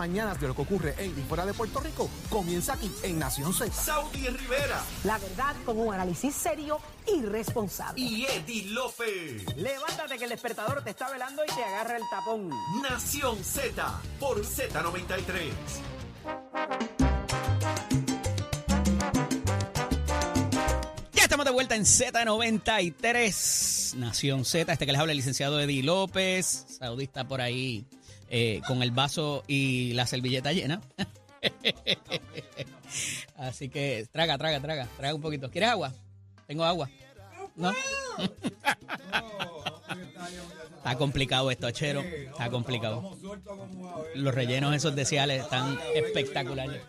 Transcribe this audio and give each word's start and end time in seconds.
mañanas 0.00 0.40
de 0.40 0.48
lo 0.48 0.56
que 0.56 0.62
ocurre 0.62 0.94
en 0.96 1.10
y 1.10 1.22
fuera 1.24 1.44
de 1.44 1.52
Puerto 1.52 1.78
Rico 1.78 2.08
comienza 2.30 2.72
aquí 2.72 2.90
en 3.02 3.18
Nación 3.18 3.52
Z. 3.52 3.70
Saudi 3.70 4.26
Rivera 4.28 4.82
La 5.04 5.18
verdad 5.18 5.54
con 5.66 5.78
un 5.78 5.92
análisis 5.92 6.34
serio 6.34 6.78
y 7.06 7.20
responsable. 7.20 8.00
y 8.00 8.24
Eddie 8.24 8.64
Lofe. 8.70 9.44
Levántate 9.56 10.16
que 10.16 10.24
el 10.24 10.30
despertador 10.30 10.82
te 10.82 10.88
está 10.90 11.10
velando 11.10 11.42
y 11.44 11.48
te 11.54 11.62
agarra 11.62 11.98
el 11.98 12.02
tapón. 12.10 12.48
Nación 12.82 13.44
Z 13.44 14.00
por 14.18 14.42
Z93. 14.42 15.50
Ya 21.12 21.24
estamos 21.24 21.44
de 21.44 21.52
vuelta 21.52 21.76
en 21.76 21.82
Z93, 21.84 23.96
Nación 23.96 24.46
Z. 24.46 24.72
Este 24.72 24.86
que 24.86 24.92
les 24.92 24.98
habla 25.00 25.12
el 25.12 25.18
licenciado 25.18 25.60
Eddie 25.60 25.82
López, 25.82 26.64
saudista 26.78 27.28
por 27.28 27.42
ahí, 27.42 27.84
eh, 28.30 28.60
con 28.66 28.82
el 28.82 28.92
vaso 28.92 29.44
y 29.46 29.92
la 29.92 30.06
servilleta 30.06 30.52
llena. 30.52 30.80
Así 33.36 33.68
que 33.68 34.06
traga, 34.12 34.38
traga, 34.38 34.60
traga, 34.60 34.88
traga 34.96 35.14
un 35.14 35.20
poquito. 35.20 35.50
¿Quieres 35.50 35.70
agua? 35.70 35.92
Tengo 36.46 36.64
agua. 36.64 36.88
¿No? 37.56 37.72
Está 40.76 40.96
complicado 40.96 41.50
esto, 41.50 41.66
Achero. 41.66 42.00
Está 42.00 42.50
complicado. 42.50 43.16
Los 44.14 44.34
rellenos 44.34 44.74
esos 44.74 44.94
de 44.94 45.04
Ciales 45.04 45.42
están 45.42 45.78
espectaculares. 45.94 46.82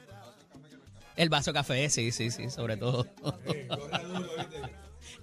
El 1.15 1.29
vaso 1.29 1.53
café, 1.53 1.89
sí, 1.89 2.11
sí, 2.11 2.31
sí, 2.31 2.49
sobre 2.49 2.77
todo. 2.77 3.05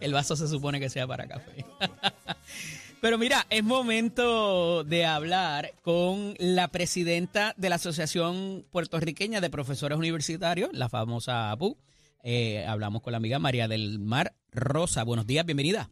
El 0.00 0.12
vaso 0.12 0.36
se 0.36 0.48
supone 0.48 0.80
que 0.80 0.90
sea 0.90 1.06
para 1.06 1.26
café. 1.26 1.64
Pero 3.00 3.16
mira, 3.16 3.46
es 3.48 3.62
momento 3.62 4.82
de 4.82 5.04
hablar 5.04 5.72
con 5.82 6.34
la 6.38 6.68
presidenta 6.68 7.54
de 7.56 7.68
la 7.68 7.76
Asociación 7.76 8.64
Puertorriqueña 8.72 9.40
de 9.40 9.50
Profesores 9.50 9.96
Universitarios, 9.98 10.70
la 10.72 10.88
famosa 10.88 11.52
APU. 11.52 11.76
Eh, 12.24 12.64
hablamos 12.66 13.02
con 13.02 13.12
la 13.12 13.18
amiga 13.18 13.38
María 13.38 13.68
del 13.68 14.00
Mar 14.00 14.32
Rosa. 14.50 15.04
Buenos 15.04 15.28
días, 15.28 15.46
bienvenida. 15.46 15.90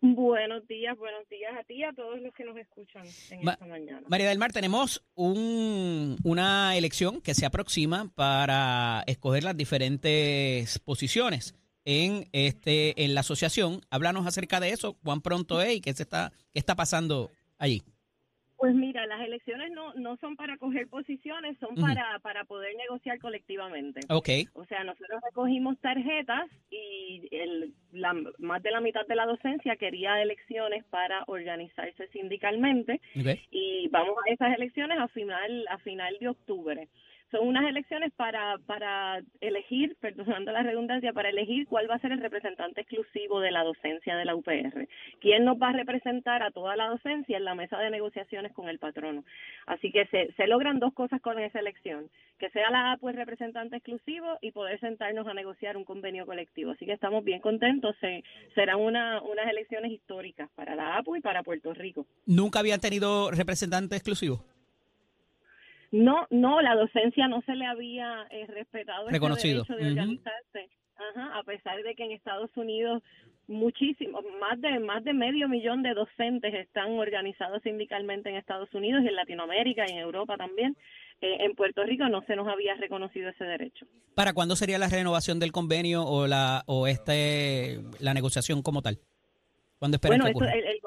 Buenos 0.00 0.64
días, 0.68 0.96
buenos 0.96 1.28
días 1.28 1.50
a 1.58 1.64
ti 1.64 1.74
y 1.74 1.82
a 1.82 1.92
todos 1.92 2.20
los 2.20 2.32
que 2.32 2.44
nos 2.44 2.56
escuchan 2.56 3.02
en 3.30 3.44
Ma- 3.44 3.54
esta 3.54 3.66
mañana. 3.66 4.02
María 4.08 4.28
del 4.28 4.38
Mar, 4.38 4.52
tenemos 4.52 5.02
un- 5.16 6.16
una 6.22 6.76
elección 6.76 7.20
que 7.20 7.34
se 7.34 7.44
aproxima 7.44 8.08
para 8.14 9.02
escoger 9.08 9.42
las 9.42 9.56
diferentes 9.56 10.78
posiciones 10.78 11.56
en 11.88 12.26
este 12.32 13.02
en 13.02 13.14
la 13.14 13.20
asociación. 13.20 13.80
Háblanos 13.90 14.26
acerca 14.26 14.60
de 14.60 14.70
eso, 14.70 14.98
cuán 15.02 15.22
pronto 15.22 15.62
es 15.62 15.76
y 15.76 15.80
qué 15.80 15.94
se 15.94 16.02
está 16.02 16.32
qué 16.52 16.58
está 16.58 16.76
pasando 16.76 17.30
allí. 17.58 17.82
Pues 18.58 18.74
mira, 18.74 19.06
las 19.06 19.20
elecciones 19.20 19.70
no, 19.70 19.94
no 19.94 20.16
son 20.16 20.34
para 20.34 20.58
coger 20.58 20.88
posiciones, 20.88 21.56
son 21.60 21.76
para, 21.76 22.18
para 22.18 22.44
poder 22.44 22.74
negociar 22.76 23.20
colectivamente. 23.20 24.00
Ok, 24.08 24.28
O 24.54 24.64
sea, 24.64 24.82
nosotros 24.82 25.20
recogimos 25.24 25.78
tarjetas 25.78 26.50
y 26.68 27.28
el, 27.30 27.72
la, 27.92 28.14
más 28.38 28.60
de 28.64 28.72
la 28.72 28.80
mitad 28.80 29.06
de 29.06 29.14
la 29.14 29.26
docencia 29.26 29.76
quería 29.76 30.20
elecciones 30.20 30.84
para 30.90 31.22
organizarse 31.28 32.08
sindicalmente 32.08 33.00
y 33.52 33.86
vamos 33.92 34.16
a 34.26 34.32
esas 34.32 34.52
elecciones 34.56 34.98
a 34.98 35.06
final 35.06 35.64
a 35.70 35.78
final 35.78 36.16
de 36.20 36.28
octubre. 36.28 36.88
Son 37.30 37.46
unas 37.46 37.68
elecciones 37.68 38.12
para 38.14 38.56
para 38.66 39.20
elegir, 39.40 39.96
perdonando 40.00 40.52
la 40.52 40.62
redundancia, 40.62 41.12
para 41.12 41.28
elegir 41.28 41.66
cuál 41.66 41.90
va 41.90 41.96
a 41.96 41.98
ser 41.98 42.12
el 42.12 42.20
representante 42.20 42.80
exclusivo 42.80 43.40
de 43.40 43.50
la 43.50 43.64
docencia 43.64 44.16
de 44.16 44.24
la 44.24 44.34
UPR. 44.34 44.88
¿Quién 45.20 45.44
nos 45.44 45.56
va 45.60 45.68
a 45.68 45.72
representar 45.72 46.42
a 46.42 46.50
toda 46.50 46.76
la 46.76 46.88
docencia 46.88 47.36
en 47.36 47.44
la 47.44 47.54
mesa 47.54 47.78
de 47.78 47.90
negociaciones 47.90 48.52
con 48.52 48.68
el 48.68 48.78
patrono? 48.78 49.24
Así 49.66 49.92
que 49.92 50.06
se, 50.06 50.32
se 50.32 50.46
logran 50.46 50.78
dos 50.78 50.94
cosas 50.94 51.20
con 51.20 51.38
esa 51.38 51.60
elección, 51.60 52.08
que 52.38 52.50
sea 52.50 52.70
la 52.70 52.92
APU 52.92 53.08
el 53.08 53.16
representante 53.16 53.76
exclusivo 53.76 54.38
y 54.40 54.52
poder 54.52 54.80
sentarnos 54.80 55.26
a 55.26 55.34
negociar 55.34 55.76
un 55.76 55.84
convenio 55.84 56.26
colectivo. 56.26 56.72
Así 56.72 56.86
que 56.86 56.92
estamos 56.92 57.24
bien 57.24 57.40
contentos, 57.40 57.94
se, 58.00 58.24
serán 58.54 58.80
una, 58.80 59.20
unas 59.22 59.48
elecciones 59.50 59.92
históricas 59.92 60.48
para 60.54 60.74
la 60.74 60.96
APU 60.96 61.16
y 61.16 61.20
para 61.20 61.42
Puerto 61.42 61.74
Rico. 61.74 62.06
Nunca 62.26 62.60
habían 62.60 62.80
tenido 62.80 63.30
representante 63.30 63.96
exclusivo. 63.96 64.44
No, 65.90 66.26
no, 66.30 66.60
la 66.60 66.74
docencia 66.74 67.28
no 67.28 67.40
se 67.42 67.54
le 67.54 67.64
había 67.66 68.26
eh, 68.30 68.46
respetado 68.46 69.04
ese 69.04 69.12
Reconocido. 69.12 69.64
derecho 69.64 69.74
de 69.76 69.82
Ujú. 69.82 69.90
organizarse, 70.00 70.68
Ajá, 71.14 71.38
a 71.38 71.42
pesar 71.44 71.80
de 71.84 71.94
que 71.94 72.04
en 72.04 72.10
Estados 72.10 72.50
Unidos 72.56 73.02
muchísimo, 73.46 74.20
más 74.40 74.60
de 74.60 74.80
más 74.80 75.04
de 75.04 75.12
medio 75.14 75.48
millón 75.48 75.82
de 75.82 75.94
docentes 75.94 76.52
están 76.52 76.90
organizados 76.98 77.62
sindicalmente 77.62 78.28
en 78.28 78.36
Estados 78.36 78.68
Unidos 78.74 79.02
y 79.04 79.08
en 79.08 79.14
Latinoamérica 79.14 79.84
y 79.88 79.92
en 79.92 79.98
Europa 79.98 80.36
también. 80.36 80.76
Eh, 81.20 81.36
en 81.44 81.54
Puerto 81.54 81.82
Rico 81.84 82.08
no 82.08 82.22
se 82.26 82.36
nos 82.36 82.46
había 82.48 82.74
reconocido 82.74 83.30
ese 83.30 83.44
derecho. 83.44 83.86
¿Para 84.14 84.32
cuándo 84.34 84.54
sería 84.56 84.78
la 84.78 84.88
renovación 84.88 85.38
del 85.38 85.52
convenio 85.52 86.04
o 86.04 86.26
la 86.26 86.62
o 86.66 86.86
este 86.88 87.78
la 88.00 88.12
negociación 88.12 88.62
como 88.62 88.82
tal? 88.82 88.98
¿Cuándo 89.78 89.96
esperan 89.96 90.18
Bueno, 90.18 90.24
que 90.24 90.30
esto, 90.30 90.44
ocurra? 90.44 90.52
el- 90.58 90.66
el- 90.76 90.80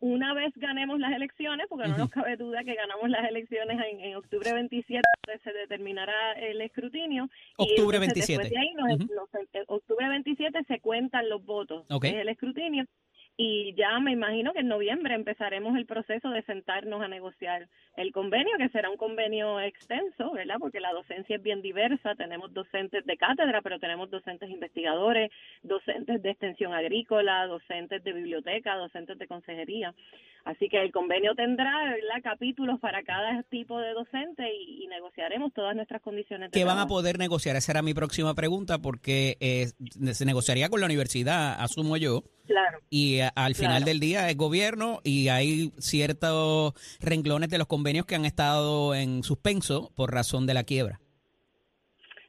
una 0.00 0.32
vez 0.34 0.52
ganemos 0.56 0.98
las 0.98 1.12
elecciones, 1.12 1.66
porque 1.68 1.88
no 1.88 1.98
nos 1.98 2.10
cabe 2.10 2.36
duda 2.36 2.64
que 2.64 2.74
ganamos 2.74 3.08
las 3.10 3.28
elecciones 3.28 3.78
en, 3.90 4.00
en 4.00 4.16
octubre 4.16 4.52
27, 4.52 5.00
donde 5.26 5.42
se 5.42 5.52
determinará 5.52 6.32
el 6.32 6.60
escrutinio. 6.62 7.28
y 7.58 7.62
Octubre 7.62 7.98
entonces 7.98 8.26
27. 8.28 8.42
Después 8.42 8.50
de 8.50 8.58
ahí, 8.58 8.74
nos- 8.74 9.44
eh, 9.54 9.64
octubre 9.68 10.08
27 10.08 10.64
se 10.66 10.80
cuentan 10.80 11.28
los 11.28 11.44
votos, 11.44 11.84
Ok. 11.90 12.04
es 12.06 12.14
el 12.14 12.28
escrutinio. 12.30 12.84
Y 13.42 13.72
ya 13.74 13.98
me 14.00 14.12
imagino 14.12 14.52
que 14.52 14.58
en 14.58 14.68
noviembre 14.68 15.14
empezaremos 15.14 15.74
el 15.74 15.86
proceso 15.86 16.28
de 16.28 16.42
sentarnos 16.42 17.00
a 17.00 17.08
negociar 17.08 17.70
el 17.96 18.12
convenio, 18.12 18.58
que 18.58 18.68
será 18.68 18.90
un 18.90 18.98
convenio 18.98 19.58
extenso, 19.60 20.32
¿verdad? 20.32 20.56
Porque 20.58 20.78
la 20.78 20.92
docencia 20.92 21.36
es 21.36 21.42
bien 21.42 21.62
diversa. 21.62 22.14
Tenemos 22.16 22.52
docentes 22.52 23.06
de 23.06 23.16
cátedra, 23.16 23.62
pero 23.62 23.78
tenemos 23.78 24.10
docentes 24.10 24.50
investigadores, 24.50 25.30
docentes 25.62 26.22
de 26.22 26.30
extensión 26.32 26.74
agrícola, 26.74 27.46
docentes 27.46 28.04
de 28.04 28.12
biblioteca, 28.12 28.76
docentes 28.76 29.18
de 29.18 29.26
consejería. 29.26 29.94
Así 30.44 30.68
que 30.68 30.82
el 30.82 30.92
convenio 30.92 31.34
tendrá, 31.34 31.84
¿verdad? 31.84 32.22
Capítulos 32.22 32.78
para 32.78 33.02
cada 33.04 33.42
tipo 33.44 33.78
de 33.78 33.94
docente 33.94 34.44
y, 34.54 34.84
y 34.84 34.86
negociaremos 34.88 35.54
todas 35.54 35.74
nuestras 35.74 36.02
condiciones 36.02 36.50
de 36.50 36.58
¿Qué 36.58 36.64
van 36.64 36.78
a 36.78 36.86
poder 36.86 37.18
negociar? 37.18 37.56
Esa 37.56 37.72
era 37.72 37.80
mi 37.80 37.94
próxima 37.94 38.34
pregunta 38.34 38.78
porque 38.78 39.38
eh, 39.40 39.68
se 40.12 40.24
negociaría 40.26 40.68
con 40.68 40.80
la 40.80 40.86
universidad, 40.86 41.58
asumo 41.58 41.96
yo. 41.96 42.22
Claro. 42.50 42.78
y 42.90 43.20
a- 43.20 43.28
al 43.36 43.54
final 43.54 43.76
Claro. 43.78 43.84
del 43.86 44.00
día 44.00 44.28
es 44.28 44.36
gobierno 44.36 44.98
y 45.04 45.28
hay 45.28 45.70
ciertos 45.78 46.74
renglones 47.00 47.48
de 47.48 47.58
los 47.58 47.68
convenios 47.68 48.06
que 48.06 48.16
han 48.16 48.24
estado 48.24 48.94
en 48.94 49.22
suspenso 49.22 49.92
por 49.94 50.12
razón 50.12 50.46
de 50.46 50.54
la 50.54 50.64
quiebra. 50.64 50.98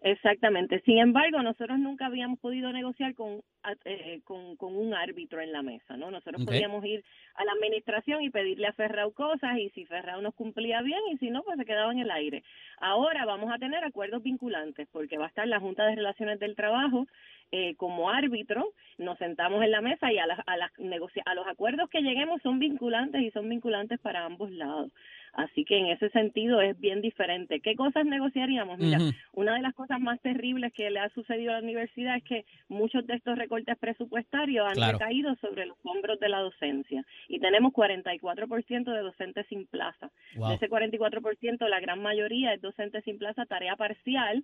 Exactamente. 0.04 0.82
Sin 0.84 0.98
embargo, 0.98 1.44
nosotros 1.44 1.78
nunca 1.78 2.08
habíamos 2.08 2.40
podido 2.40 2.74
negociar 2.74 3.14
con, 3.14 3.42
eh, 3.86 4.22
con, 4.24 4.56
con 4.56 4.76
un 4.76 4.96
árbitro 4.96 5.42
en 5.42 5.52
la 5.52 5.62
mesa, 5.62 5.96
¿no? 5.96 6.10
Nosotros 6.10 6.44
podíamos 6.44 6.84
ir 6.86 7.04
a 7.36 7.46
la 7.46 7.52
administración 7.52 8.24
y 8.24 8.32
pedirle 8.32 8.66
a 8.66 8.74
Ferrao 8.74 9.12
cosas 9.12 9.60
y 9.60 9.70
si 9.72 9.86
Ferrao 9.86 10.20
nos 10.22 10.34
cumplía 10.34 10.82
bien 10.82 11.00
y 11.14 11.18
si 11.18 11.30
no, 11.30 11.44
pues 11.44 11.58
se 11.60 11.66
quedaba 11.66 11.92
en 11.92 12.00
el 12.00 12.10
aire. 12.10 12.44
Ahora 12.80 13.26
vamos 13.26 13.52
a 13.54 13.60
tener 13.60 13.84
acuerdos 13.84 14.24
vinculantes 14.24 14.88
porque 14.92 15.20
va 15.20 15.26
a 15.26 15.30
estar 15.30 15.48
la 15.48 15.60
Junta 15.60 15.86
de 15.86 15.96
Relaciones 15.96 16.40
del 16.40 16.56
Trabajo 16.56 17.06
eh, 17.52 17.76
como 17.76 18.10
árbitro, 18.10 18.72
nos 18.98 19.18
sentamos 19.18 19.64
en 19.64 19.72
la 19.72 19.82
mesa 19.82 20.12
y 20.12 20.18
a, 20.18 20.26
las 20.28 20.40
a, 20.46 20.58
las 20.58 20.72
a 21.26 21.34
los 21.36 21.48
acuerdos 21.48 21.90
que 21.90 22.02
lleguemos 22.02 22.42
son 22.42 22.60
vinculantes 22.60 23.22
y 23.22 23.32
son 23.32 23.50
vinculantes 23.50 24.00
para 24.00 24.26
ambos 24.26 24.52
lados. 24.52 24.92
Así 25.34 25.64
que 25.64 25.78
en 25.78 25.88
ese 25.88 26.10
sentido 26.10 26.60
es 26.62 26.78
bien 26.80 27.02
diferente. 27.02 27.62
¿Qué 27.62 27.76
cosas 27.76 28.06
negociaríamos? 28.06 28.80
Mira, 28.80 29.00
una 29.34 29.56
de 29.56 29.62
las 29.62 29.74
cosas 29.74 30.00
más 30.02 30.20
terribles 30.22 30.74
que 30.74 30.90
le 30.90 31.00
ha 31.00 31.10
sucedido 31.10 31.52
a 31.52 31.56
la 31.56 31.64
universidad 31.64 32.18
es 32.18 32.24
que 32.24 32.46
muchos 32.68 33.08
de 33.08 33.16
estos 33.16 33.38
recortes 33.38 33.78
presupuestarios 33.78 34.68
han 34.68 34.74
Claro. 34.76 34.98
recaído 34.98 35.36
sobre 35.36 35.66
los 35.66 35.78
hombros 35.84 36.20
de 36.20 36.28
la 36.30 36.40
docencia 36.40 37.06
y 37.30 37.40
tenemos 37.40 37.72
44% 37.72 38.92
de 38.92 39.02
docentes 39.02 39.46
sin 39.48 39.68
plaza. 39.68 40.12
Wow. 40.36 40.50
De 40.50 40.56
ese 40.56 40.70
44%, 40.70 41.68
la 41.70 41.80
gran 41.80 42.02
mayoría 42.02 42.54
es 42.54 42.62
docente 42.62 43.02
sin 43.02 43.18
plaza, 43.18 43.46
tarea 43.46 43.76
parcial, 43.78 44.44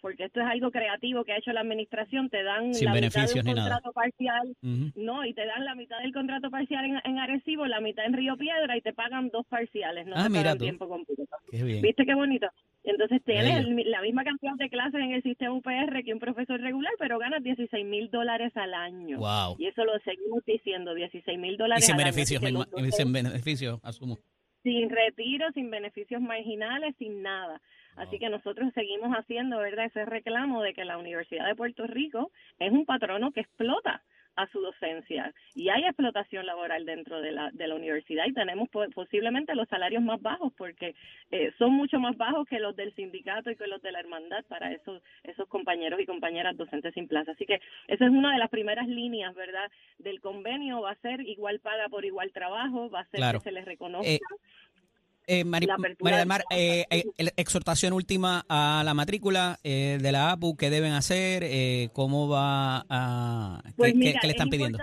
porque 0.00 0.24
esto 0.24 0.40
es 0.40 0.46
algo 0.46 0.70
creativo 0.70 1.24
que 1.24 1.32
ha 1.32 1.38
hecho 1.38 1.52
la 1.52 1.60
administración, 1.60 2.28
te 2.30 2.42
dan 2.42 2.74
Sin 2.74 2.86
la 2.86 2.94
beneficios 2.94 3.32
mitad 3.34 3.44
de 3.44 3.50
un 3.50 3.56
nada. 3.56 3.70
contrato 3.80 3.92
parcial, 3.92 4.56
no, 4.94 5.24
y 5.24 5.34
te 5.34 5.46
dan 5.46 5.64
la 5.64 5.74
mitad 5.74 5.98
del 6.00 6.12
contrato 6.12 6.50
parcial 6.50 6.84
en, 6.84 7.00
en 7.04 7.18
Arecibo, 7.18 7.66
la 7.66 7.80
mitad 7.80 8.04
en 8.04 8.12
Río 8.12 8.36
Piedra 8.36 8.76
y 8.76 8.80
te 8.82 8.92
pagan 8.92 9.30
dos 9.30 9.46
parciales, 9.46 10.06
no 10.06 10.14
Ah, 10.16 10.24
te 10.24 10.30
mira 10.30 10.42
pagan 10.44 10.58
tú. 10.58 10.64
tiempo 10.64 10.88
completo. 10.88 11.22
Qué 11.50 11.62
bien. 11.64 11.82
¿Viste 11.82 12.04
qué 12.04 12.14
bonito? 12.14 12.46
Entonces 12.84 13.20
tienes 13.24 13.58
el- 13.66 13.90
la 13.90 14.00
misma 14.00 14.22
cantidad 14.22 14.54
de 14.54 14.68
clases 14.70 15.00
en 15.00 15.10
el 15.12 15.22
sistema 15.22 15.52
UPR 15.54 16.04
que 16.04 16.12
un 16.12 16.20
profesor 16.20 16.60
regular, 16.60 16.92
pero 16.98 17.18
ganas 17.18 17.42
16 17.42 17.84
mil 17.84 18.10
dólares 18.10 18.52
al 18.56 18.74
año. 18.74 19.18
Wow. 19.18 19.56
Y 19.58 19.66
eso 19.66 19.84
lo 19.84 19.98
seguimos 20.04 20.44
diciendo, 20.44 20.94
16 20.94 21.36
mil 21.38 21.54
Y 21.54 21.56
dólares 21.56 21.84
sin 21.84 21.94
al 21.94 22.00
año. 22.00 22.04
beneficios, 22.06 22.40
docentes- 22.42 22.94
sin 22.96 23.12
beneficios, 23.12 23.80
asumo. 23.82 24.18
sin 24.62 24.90
retiro, 24.90 25.46
sin 25.52 25.70
beneficios 25.70 26.20
marginales, 26.20 26.94
sin 26.98 27.22
nada. 27.22 27.60
Así 27.96 28.18
que 28.18 28.28
nosotros 28.28 28.72
seguimos 28.74 29.10
haciendo, 29.16 29.58
¿verdad?, 29.58 29.86
ese 29.86 30.04
reclamo 30.04 30.62
de 30.62 30.74
que 30.74 30.84
la 30.84 30.98
Universidad 30.98 31.46
de 31.46 31.54
Puerto 31.54 31.86
Rico 31.86 32.30
es 32.58 32.70
un 32.72 32.84
patrono 32.84 33.32
que 33.32 33.40
explota 33.40 34.02
a 34.38 34.46
su 34.48 34.60
docencia 34.60 35.32
y 35.54 35.70
hay 35.70 35.84
explotación 35.84 36.44
laboral 36.44 36.84
dentro 36.84 37.22
de 37.22 37.32
la, 37.32 37.50
de 37.52 37.66
la 37.68 37.74
universidad 37.74 38.26
y 38.26 38.34
tenemos 38.34 38.68
po- 38.68 38.84
posiblemente 38.94 39.54
los 39.54 39.66
salarios 39.66 40.02
más 40.02 40.20
bajos 40.20 40.52
porque 40.58 40.94
eh, 41.30 41.52
son 41.58 41.72
mucho 41.72 41.98
más 42.00 42.18
bajos 42.18 42.46
que 42.46 42.58
los 42.60 42.76
del 42.76 42.94
sindicato 42.94 43.50
y 43.50 43.56
que 43.56 43.66
los 43.66 43.80
de 43.80 43.92
la 43.92 44.00
hermandad 44.00 44.44
para 44.46 44.72
esos 44.72 45.00
esos 45.24 45.48
compañeros 45.48 46.00
y 46.00 46.04
compañeras 46.04 46.54
docentes 46.54 46.92
sin 46.92 47.08
plaza. 47.08 47.32
Así 47.32 47.46
que 47.46 47.62
esa 47.88 48.04
es 48.04 48.10
una 48.10 48.32
de 48.34 48.38
las 48.38 48.50
primeras 48.50 48.86
líneas, 48.88 49.34
¿verdad? 49.34 49.70
Del 49.96 50.20
convenio 50.20 50.82
va 50.82 50.90
a 50.90 50.96
ser 50.96 51.22
igual 51.22 51.60
paga 51.60 51.88
por 51.88 52.04
igual 52.04 52.30
trabajo, 52.32 52.90
va 52.90 53.00
a 53.00 53.04
ser 53.06 53.20
Claro. 53.20 53.38
que 53.38 53.44
se 53.44 53.52
les 53.52 53.64
reconozca 53.64 54.10
Eh, 54.10 54.18
Eh, 55.26 55.44
Mari- 55.44 55.66
María 56.00 56.18
del 56.18 56.26
Mar, 56.28 56.44
eh, 56.50 56.84
eh, 56.90 57.04
exhortación 57.36 57.92
última 57.92 58.44
a 58.48 58.82
la 58.84 58.94
matrícula 58.94 59.58
eh, 59.64 59.98
de 60.00 60.12
la 60.12 60.30
APU, 60.32 60.56
¿qué 60.56 60.70
deben 60.70 60.92
hacer? 60.92 61.42
Eh, 61.44 61.88
¿Cómo 61.92 62.28
va 62.28 62.84
a...? 62.88 63.60
¿qué, 63.64 63.72
Pues 63.76 63.92
qué- 63.92 63.98
mira, 63.98 64.20
qué 64.20 64.26
le 64.28 64.30
es 64.32 64.36
están 64.36 64.48
pidiendo? 64.50 64.78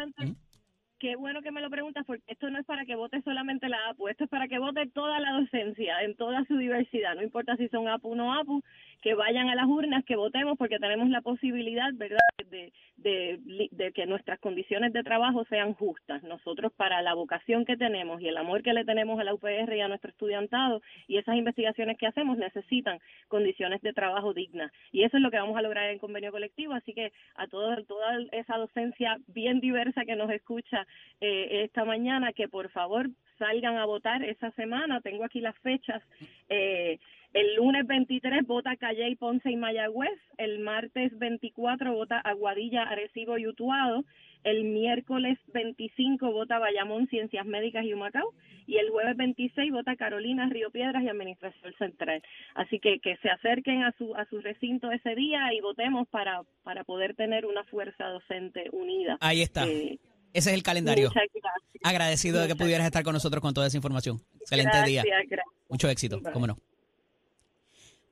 Qué 0.99 1.17
bueno 1.17 1.41
que 1.41 1.51
me 1.51 1.59
lo 1.59 1.69
preguntas 1.69 2.05
porque 2.07 2.23
esto 2.27 2.49
no 2.49 2.59
es 2.59 2.65
para 2.65 2.85
que 2.85 2.95
vote 2.95 3.21
solamente 3.23 3.67
la 3.67 3.77
APU, 3.89 4.07
esto 4.07 4.23
es 4.23 4.29
para 4.29 4.47
que 4.47 4.57
vote 4.57 4.87
toda 4.93 5.19
la 5.19 5.33
docencia 5.33 6.01
en 6.01 6.15
toda 6.15 6.45
su 6.45 6.55
diversidad, 6.57 7.13
no 7.15 7.23
importa 7.23 7.57
si 7.57 7.67
son 7.67 7.89
APU 7.89 8.11
o 8.11 8.15
no 8.15 8.33
APU, 8.39 8.63
que 9.03 9.13
vayan 9.15 9.49
a 9.49 9.55
las 9.55 9.67
urnas, 9.67 10.05
que 10.05 10.15
votemos 10.15 10.57
porque 10.57 10.79
tenemos 10.79 11.09
la 11.09 11.21
posibilidad, 11.21 11.91
¿verdad?, 11.93 12.19
de, 12.49 12.71
de, 12.97 13.39
de 13.71 13.91
que 13.91 14.05
nuestras 14.05 14.39
condiciones 14.39 14.93
de 14.93 15.03
trabajo 15.03 15.43
sean 15.45 15.73
justas. 15.73 16.23
Nosotros 16.23 16.71
para 16.73 17.01
la 17.01 17.13
vocación 17.13 17.65
que 17.65 17.75
tenemos 17.75 18.21
y 18.21 18.29
el 18.29 18.37
amor 18.37 18.63
que 18.63 18.73
le 18.73 18.85
tenemos 18.85 19.19
a 19.19 19.23
la 19.23 19.33
UPR 19.33 19.75
y 19.75 19.81
a 19.81 19.87
nuestro 19.89 20.11
estudiantado 20.11 20.81
y 21.07 21.17
esas 21.17 21.35
investigaciones 21.35 21.97
que 21.97 22.07
hacemos 22.07 22.37
necesitan 22.37 22.99
condiciones 23.27 23.81
de 23.81 23.93
trabajo 23.93 24.33
dignas 24.33 24.71
y 24.91 25.03
eso 25.03 25.17
es 25.17 25.23
lo 25.23 25.31
que 25.31 25.37
vamos 25.37 25.57
a 25.57 25.61
lograr 25.61 25.89
en 25.89 25.99
convenio 25.99 26.31
colectivo, 26.31 26.73
así 26.73 26.93
que 26.93 27.11
a 27.35 27.47
todo, 27.47 27.75
toda 27.83 28.19
esa 28.31 28.57
docencia 28.57 29.17
bien 29.27 29.59
diversa 29.59 30.05
que 30.05 30.15
nos 30.15 30.31
escucha 30.31 30.87
eh, 31.19 31.63
esta 31.63 31.83
mañana, 31.83 32.33
que 32.33 32.47
por 32.47 32.69
favor 32.69 33.09
salgan 33.37 33.77
a 33.77 33.85
votar 33.85 34.23
esa 34.23 34.51
semana. 34.51 35.01
Tengo 35.01 35.23
aquí 35.23 35.41
las 35.41 35.57
fechas. 35.59 36.01
Eh, 36.49 36.99
el 37.33 37.55
lunes 37.55 37.87
23 37.87 38.45
vota 38.45 38.75
Calle 38.77 39.09
y 39.09 39.15
Ponce 39.15 39.49
y 39.51 39.55
Mayagüez. 39.55 40.19
El 40.37 40.59
martes 40.59 41.17
24 41.17 41.93
vota 41.93 42.19
Aguadilla, 42.19 42.83
Arecibo 42.83 43.37
y 43.37 43.47
Utuado. 43.47 44.03
El 44.43 44.65
miércoles 44.65 45.39
25 45.53 46.31
vota 46.31 46.59
Bayamón, 46.59 47.07
Ciencias 47.07 47.45
Médicas 47.45 47.85
y 47.85 47.93
Humacao. 47.93 48.33
Y 48.67 48.77
el 48.77 48.89
jueves 48.89 49.15
26 49.17 49.71
vota 49.71 49.95
Carolina, 49.95 50.47
Río 50.49 50.69
Piedras 50.69 51.01
y 51.03 51.09
Administración 51.09 51.73
Central. 51.77 52.21
Así 52.55 52.79
que 52.79 52.99
que 52.99 53.17
se 53.17 53.29
acerquen 53.29 53.83
a 53.83 53.93
su, 53.97 54.13
a 54.15 54.25
su 54.25 54.39
recinto 54.41 54.91
ese 54.91 55.15
día 55.15 55.53
y 55.53 55.61
votemos 55.61 56.07
para, 56.09 56.43
para 56.63 56.83
poder 56.83 57.15
tener 57.15 57.45
una 57.45 57.63
fuerza 57.65 58.05
docente 58.09 58.69
unida. 58.71 59.17
Ahí 59.21 59.41
está. 59.41 59.65
Eh, 59.65 59.97
Ese 60.33 60.49
es 60.51 60.55
el 60.55 60.63
calendario. 60.63 61.07
Muchas 61.09 61.23
gracias. 61.33 61.81
Agradecido 61.83 62.41
de 62.41 62.47
que 62.47 62.55
pudieras 62.55 62.85
estar 62.85 63.03
con 63.03 63.13
nosotros 63.13 63.41
con 63.41 63.53
toda 63.53 63.67
esa 63.67 63.77
información. 63.77 64.17
Excelente 64.41 64.77
gracias, 64.77 65.03
día. 65.03 65.03
gracias. 65.29 65.41
Mucho 65.69 65.89
éxito, 65.89 66.19
Bye. 66.21 66.31
cómo 66.31 66.47
no. 66.47 66.57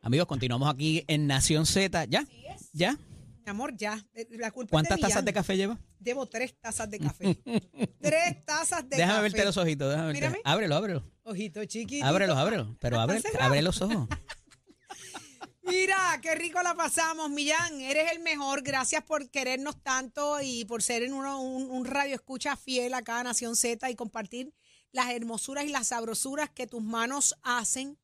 Amigos, 0.02 0.28
continuamos 0.28 0.68
aquí 0.74 1.04
en 1.08 1.28
Nación 1.28 1.66
Z. 1.66 2.06
¿Ya? 2.06 2.26
¿Ya? 2.74 2.98
Mi 3.46 3.50
amor, 3.50 3.76
ya. 3.78 4.04
Eh, 4.14 4.28
La 4.32 4.52
culpa 4.52 4.72
¿Cuántas 4.72 4.98
es 4.98 5.02
de 5.04 5.08
tazas 5.10 5.26
de 5.26 5.34
café 5.34 5.58
lleva? 5.58 5.80
Debo 6.00 6.26
tres 6.28 6.60
tazas 6.60 6.90
de 6.90 7.00
café. 7.00 7.36
tres 8.02 8.44
tazas 8.46 8.82
de 8.90 8.98
Déjame 8.98 9.14
café. 9.14 9.22
verte 9.24 9.46
los 9.46 9.58
ojitos. 9.58 9.90
Déjame 9.90 10.08
verte. 10.08 10.20
Mírame. 10.22 10.42
Ábrelo, 10.44 10.76
ábrelo. 10.76 11.04
Ojito 11.24 11.64
chiquito. 11.66 12.06
Ábrelos, 12.06 12.38
ábrelos. 12.38 12.68
Pero 12.80 12.98
¿Estás 13.14 13.36
abre, 13.40 13.62
los 13.62 13.82
ojos. 13.82 14.08
Mira, 15.64 16.20
qué 16.22 16.34
rico 16.34 16.62
la 16.64 16.74
pasamos, 16.74 17.30
Millán. 17.30 17.80
Eres 17.82 18.12
el 18.12 18.20
mejor. 18.22 18.64
Gracias 18.64 19.04
por 19.04 19.30
querernos 19.30 19.82
tanto 19.84 20.42
y 20.42 20.66
por 20.66 20.82
ser 20.82 21.04
en 21.04 21.14
uno- 21.14 21.42
un, 21.42 21.70
un 21.70 21.86
radio 21.86 22.16
escucha 22.16 22.58
fiel 22.58 22.96
acá 22.96 23.20
a 23.20 23.24
Nación 23.24 23.56
Z 23.56 23.88
y 23.90 23.96
compartir 23.96 24.52
las 24.92 25.12
hermosuras 25.12 25.66
y 25.66 25.70
las 25.70 25.88
sabrosuras 25.88 26.50
que 26.50 26.66
tus 26.66 26.82
manos 26.82 27.36
hacen 27.44 27.98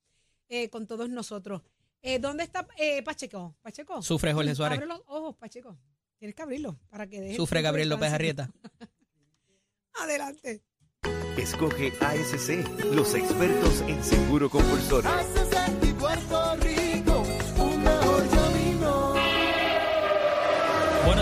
eh, 0.48 0.70
con 0.70 0.86
todos 0.86 1.10
nosotros. 1.10 1.64
Eh, 2.08 2.20
¿Dónde 2.20 2.46
está 2.46 2.66
eh, 2.78 3.04
Pacheco? 3.04 3.54
Pacheco. 3.62 4.02
Sufre 4.02 4.32
Jorge 4.32 4.56
Suárez. 4.56 4.78
Abre 4.78 4.88
los 4.88 5.02
ojos, 5.08 5.36
Pacheco. 5.36 5.78
Tienes 6.18 6.34
que 6.36 6.42
abrirlo 6.42 6.80
para 6.90 7.06
que 7.06 7.20
deje. 7.20 7.36
Sufre 7.36 7.62
Gabriel 7.62 7.90
López. 7.90 8.14
Arrieta. 8.14 8.50
Adelante. 9.94 10.64
Escoge 11.38 11.92
ASC, 12.00 12.86
los 12.94 13.14
expertos 13.14 13.82
en 13.82 14.02
seguro 14.02 14.50
compulsorio. 14.50 15.12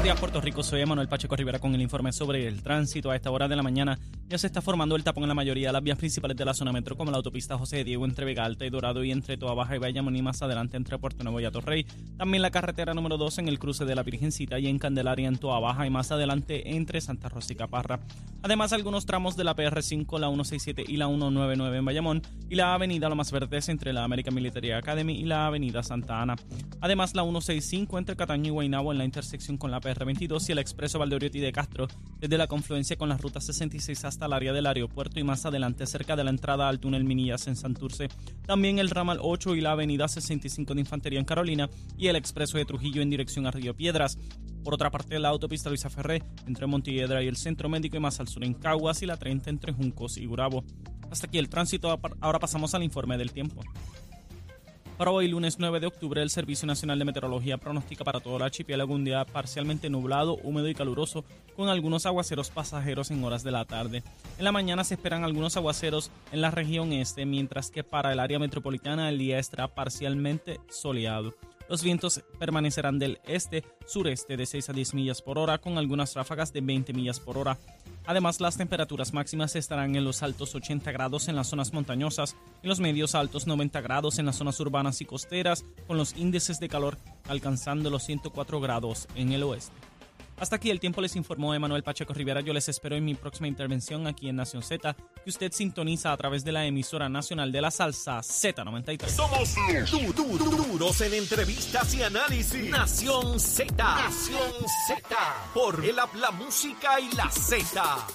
Días, 0.06 0.20
Puerto 0.20 0.40
Rico. 0.40 0.62
Soy 0.62 0.86
Manuel 0.86 1.08
Pacheco 1.08 1.36
Rivera 1.36 1.58
con 1.58 1.74
el 1.74 1.82
informe 1.82 2.14
sobre 2.14 2.48
el 2.48 2.62
tránsito. 2.62 3.10
A 3.10 3.16
esta 3.16 3.32
hora 3.32 3.48
de 3.48 3.56
la 3.56 3.64
mañana 3.64 3.98
ya 4.28 4.38
se 4.38 4.46
está 4.46 4.62
formando 4.62 4.96
el 4.96 5.04
tapón 5.04 5.24
en 5.24 5.30
la 5.30 5.34
mayoría 5.34 5.70
de 5.70 5.74
las 5.74 5.82
vías 5.82 5.98
principales 5.98 6.38
de 6.38 6.46
la 6.46 6.54
zona 6.54 6.72
metro, 6.72 6.96
como 6.96 7.10
la 7.10 7.18
autopista 7.18 7.58
José 7.58 7.84
Diego 7.84 8.06
entre 8.06 8.24
Vega 8.24 8.46
Alta 8.46 8.68
y 8.68 8.70
Dorado 8.70 9.04
y 9.04 9.12
entre 9.12 9.36
Toa 9.36 9.56
Baja 9.56 9.76
y 9.76 9.80
Bayamón 9.80 10.16
y 10.16 10.22
más 10.22 10.44
adelante 10.44 10.78
entre 10.78 11.00
Puerto 11.00 11.24
Nuevo 11.24 11.40
y 11.40 11.46
Atorrey. 11.46 11.88
También 12.18 12.44
la 12.44 12.52
carretera 12.52 12.94
número 12.94 13.18
2 13.18 13.40
en 13.40 13.48
el 13.48 13.58
cruce 13.58 13.86
de 13.86 13.96
la 13.96 14.04
Virgencita 14.04 14.60
y 14.60 14.68
en 14.68 14.78
Candelaria 14.78 15.28
en 15.28 15.38
Toa 15.38 15.60
Baja 15.60 15.88
y 15.88 15.90
más 15.90 16.12
adelante 16.12 16.76
entre 16.76 17.02
Santa 17.02 17.28
Rosa 17.28 17.54
y 17.54 17.56
Caparra. 17.56 18.00
Además, 18.44 18.74
algunos 18.74 19.08
tramos 19.08 19.36
de 19.36 19.44
la 19.44 19.56
PR5, 19.56 20.20
la 20.20 20.28
167 20.28 20.86
y 20.88 20.98
la 20.98 21.08
199 21.08 21.78
en 21.78 21.86
Bayamón 21.86 22.22
y 22.48 22.54
la 22.54 22.76
avenida 22.76 23.10
Lo 23.10 23.16
Más 23.16 23.32
Verdes 23.32 23.70
entre 23.70 23.92
la 23.92 24.04
American 24.04 24.36
Military 24.36 24.72
Academy 24.72 25.20
y 25.20 25.24
la 25.24 25.48
avenida 25.48 25.82
Santa 25.82 26.22
Ana. 26.22 26.36
Además, 26.80 27.16
la 27.16 27.24
165 27.24 27.98
entre 27.98 28.16
Cataño 28.16 28.50
y 28.50 28.52
Guaynabo 28.52 28.92
en 28.92 29.00
la 29.00 29.06
intersección 29.06 29.58
con 29.58 29.72
la 29.72 29.80
PR22 29.96 30.50
y 30.50 30.52
el 30.52 30.60
expreso 30.60 31.00
Valdeoriotti 31.00 31.40
de 31.40 31.52
Castro 31.52 31.88
desde 32.20 32.38
la 32.38 32.48
confluencia 32.48 32.98
con 32.98 33.10
la 33.10 33.18
ruta 33.18 33.40
66 33.40 34.06
hasta 34.06 34.26
el 34.26 34.34
área 34.34 34.54
del 34.54 34.66
aeropuerto 34.66 35.20
y 35.20 35.24
más 35.24 35.46
adelante 35.46 35.88
cerca 35.88 36.16
de 36.16 36.24
la 36.24 36.30
entrada 36.30 36.68
al 36.68 36.80
túnel 36.80 37.04
Minillas 37.04 37.48
en 37.48 37.56
Santurce. 37.56 38.10
También 38.46 38.80
el 38.80 38.90
ramal 38.90 39.20
8 39.22 39.56
y 39.56 39.62
la 39.62 39.72
avenida 39.72 40.08
65 40.08 40.74
de 40.74 40.82
Infantería 40.82 41.20
en 41.20 41.26
Carolina 41.26 41.70
y 41.98 42.08
el 42.08 42.16
expreso 42.16 42.58
de 42.58 42.66
Trujillo 42.66 43.02
en 43.02 43.10
dirección 43.10 43.48
a 43.48 43.52
Río 43.52 43.76
Piedras. 43.76 44.18
Por 44.64 44.74
otra 44.74 44.90
parte, 44.90 45.20
la 45.20 45.30
autopista 45.30 45.70
Luisa 45.70 45.90
Ferré 45.90 46.24
entre 46.48 46.66
Montiedra 46.66 47.22
y 47.24 47.28
el 47.28 47.38
Centro 47.38 47.70
Médico 47.70 47.98
y 47.98 48.00
más 48.00 48.20
al 48.20 48.28
sur 48.28 48.44
en 48.44 48.56
Caguas 48.56 49.02
y 49.02 49.06
la 49.06 49.18
30 49.18 49.50
entre 49.50 49.74
Juncos 49.74 50.18
y 50.18 50.26
Gurabo. 50.26 50.64
Hasta 51.12 51.28
aquí 51.28 51.38
el 51.38 51.50
tránsito, 51.50 52.00
ahora 52.20 52.40
pasamos 52.40 52.74
al 52.74 52.84
informe 52.84 53.18
del 53.18 53.32
tiempo. 53.32 53.62
Para 54.98 55.12
hoy, 55.12 55.28
lunes 55.28 55.58
9 55.60 55.82
de 55.82 55.88
octubre, 55.88 56.22
el 56.22 56.30
Servicio 56.30 56.66
Nacional 56.66 56.98
de 56.98 57.04
Meteorología 57.04 57.58
pronostica 57.58 58.06
para 58.06 58.22
todo 58.22 58.38
el 58.38 58.44
archipiélago 58.44 58.94
un 58.94 59.04
día 59.04 59.26
parcialmente 59.26 59.90
nublado, 59.90 60.38
húmedo 60.38 60.70
y 60.70 60.74
caluroso, 60.74 61.26
con 61.54 61.68
algunos 61.68 62.06
aguaceros 62.06 62.50
pasajeros 62.50 63.12
en 63.12 63.22
horas 63.26 63.44
de 63.44 63.52
la 63.52 63.66
tarde. 63.66 64.04
En 64.38 64.46
la 64.46 64.54
mañana 64.54 64.86
se 64.86 64.94
esperan 64.94 65.26
algunos 65.26 65.58
aguaceros 65.58 66.12
en 66.32 66.40
la 66.40 66.50
región 66.50 66.94
este, 66.94 67.26
mientras 67.26 67.72
que 67.72 67.84
para 67.84 68.14
el 68.14 68.22
área 68.22 68.40
metropolitana 68.40 69.10
el 69.10 69.18
día 69.18 69.38
estará 69.38 69.68
parcialmente 69.68 70.62
soleado. 70.70 71.36
Los 71.68 71.84
vientos 71.84 72.24
permanecerán 72.40 72.98
del 72.98 73.20
este-sureste 73.26 74.38
de 74.38 74.46
6 74.46 74.70
a 74.70 74.74
10 74.74 74.94
millas 74.94 75.22
por 75.22 75.38
hora, 75.38 75.58
con 75.58 75.78
algunas 75.78 76.14
ráfagas 76.14 76.54
de 76.54 76.62
20 76.62 76.94
millas 76.94 77.20
por 77.20 77.38
hora. 77.38 77.58
Además, 78.08 78.40
las 78.40 78.58
temperaturas 78.58 79.14
máximas 79.14 79.56
estarán 79.56 79.96
en 79.96 80.04
los 80.04 80.22
altos 80.22 80.54
80 80.54 80.92
grados 80.92 81.28
en 81.28 81.36
las 81.36 81.48
zonas 81.48 81.74
montañosas 81.74 82.36
y 82.62 82.68
los 82.68 82.80
medios 82.80 83.16
altos 83.16 83.48
90 83.48 83.82
grados 83.82 84.20
en 84.20 84.28
las 84.28 84.36
zonas 84.36 84.60
urbanas 84.60 85.02
y 85.02 85.06
costeras, 85.06 85.66
con 85.88 85.98
los 85.98 86.16
índices 86.16 86.60
de 86.60 86.70
calor 86.70 86.98
alcanzando 87.28 87.90
los 87.90 88.04
104 88.04 88.60
grados 88.60 89.08
en 89.16 89.32
el 89.32 89.44
oeste. 89.44 89.74
Hasta 90.38 90.58
aquí 90.58 90.70
el 90.70 90.82
tiempo 90.82 91.00
les 91.02 91.16
informó 91.16 91.54
Emanuel 91.54 91.82
Pacheco 91.84 92.14
Rivera. 92.14 92.42
Yo 92.42 92.52
les 92.54 92.68
espero 92.68 92.96
en 92.98 93.06
mi 93.06 93.16
próxima 93.16 93.48
intervención 93.48 94.06
aquí 94.06 94.28
en 94.28 94.36
Nación 94.36 94.64
Z, 94.64 94.94
que 95.24 95.30
usted 95.30 95.52
sintoniza 95.54 96.12
a 96.12 96.18
través 96.18 96.44
de 96.44 96.52
la 96.52 96.66
emisora 96.66 97.08
nacional 97.08 97.52
de 97.54 97.62
la 97.62 97.72
salsa 97.72 98.20
Z93. 98.20 99.08
Somos 99.08 99.56
du- 99.90 100.14
du- 100.14 100.38
du- 100.38 100.64
duros 100.66 101.00
en 101.02 101.14
entrevistas 101.14 101.94
y 101.96 102.04
análisis. 102.04 102.70
Nación 102.70 103.40
Z. 103.40 103.74
Nación 103.78 104.52
Z. 104.88 105.16
Por 105.54 105.86
el 105.86 105.98
app 106.00 106.14
La 106.16 106.32
Música 106.32 107.00
y 107.00 107.10
la 107.16 107.32
Z. 107.32 108.06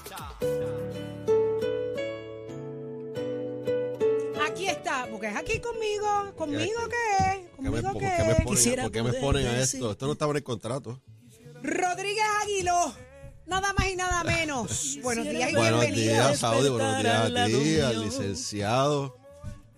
Aquí 4.47 4.67
está, 4.67 5.07
porque 5.11 5.29
es 5.29 5.37
aquí 5.37 5.59
conmigo. 5.61 6.33
¿Conmigo 6.37 6.81
qué? 6.89 7.49
¿Por 7.57 7.65
qué 7.65 7.71
me, 7.71 7.83
¿Conmigo 7.83 7.93
por 7.93 8.01
qué? 8.03 8.07
me 8.09 8.35
ponen, 8.45 8.83
por 8.83 8.93
qué 8.93 9.03
me 9.03 9.13
ponen 9.15 9.47
a 9.47 9.59
esto? 9.61 9.91
Esto 9.93 10.07
no 10.07 10.13
estaba 10.13 10.33
en 10.33 10.37
el 10.37 10.43
contrato. 10.43 11.01
Rodríguez 11.63 12.25
Aguiló. 12.43 12.95
Nada 13.47 13.73
más 13.77 13.89
y 13.89 13.97
nada 13.97 14.25
menos. 14.25 14.99
Buenos 15.03 15.29
días 15.29 15.51
y 15.51 15.55
Buenos 15.55 15.81
bienvenidos. 15.81 16.15
días, 16.29 16.39
Saudi. 16.39 16.69
Buenos 16.69 17.03
días 17.03 17.17
a 17.17 17.47
ti, 17.47 17.81
al 17.81 18.01
licenciado. 18.05 19.20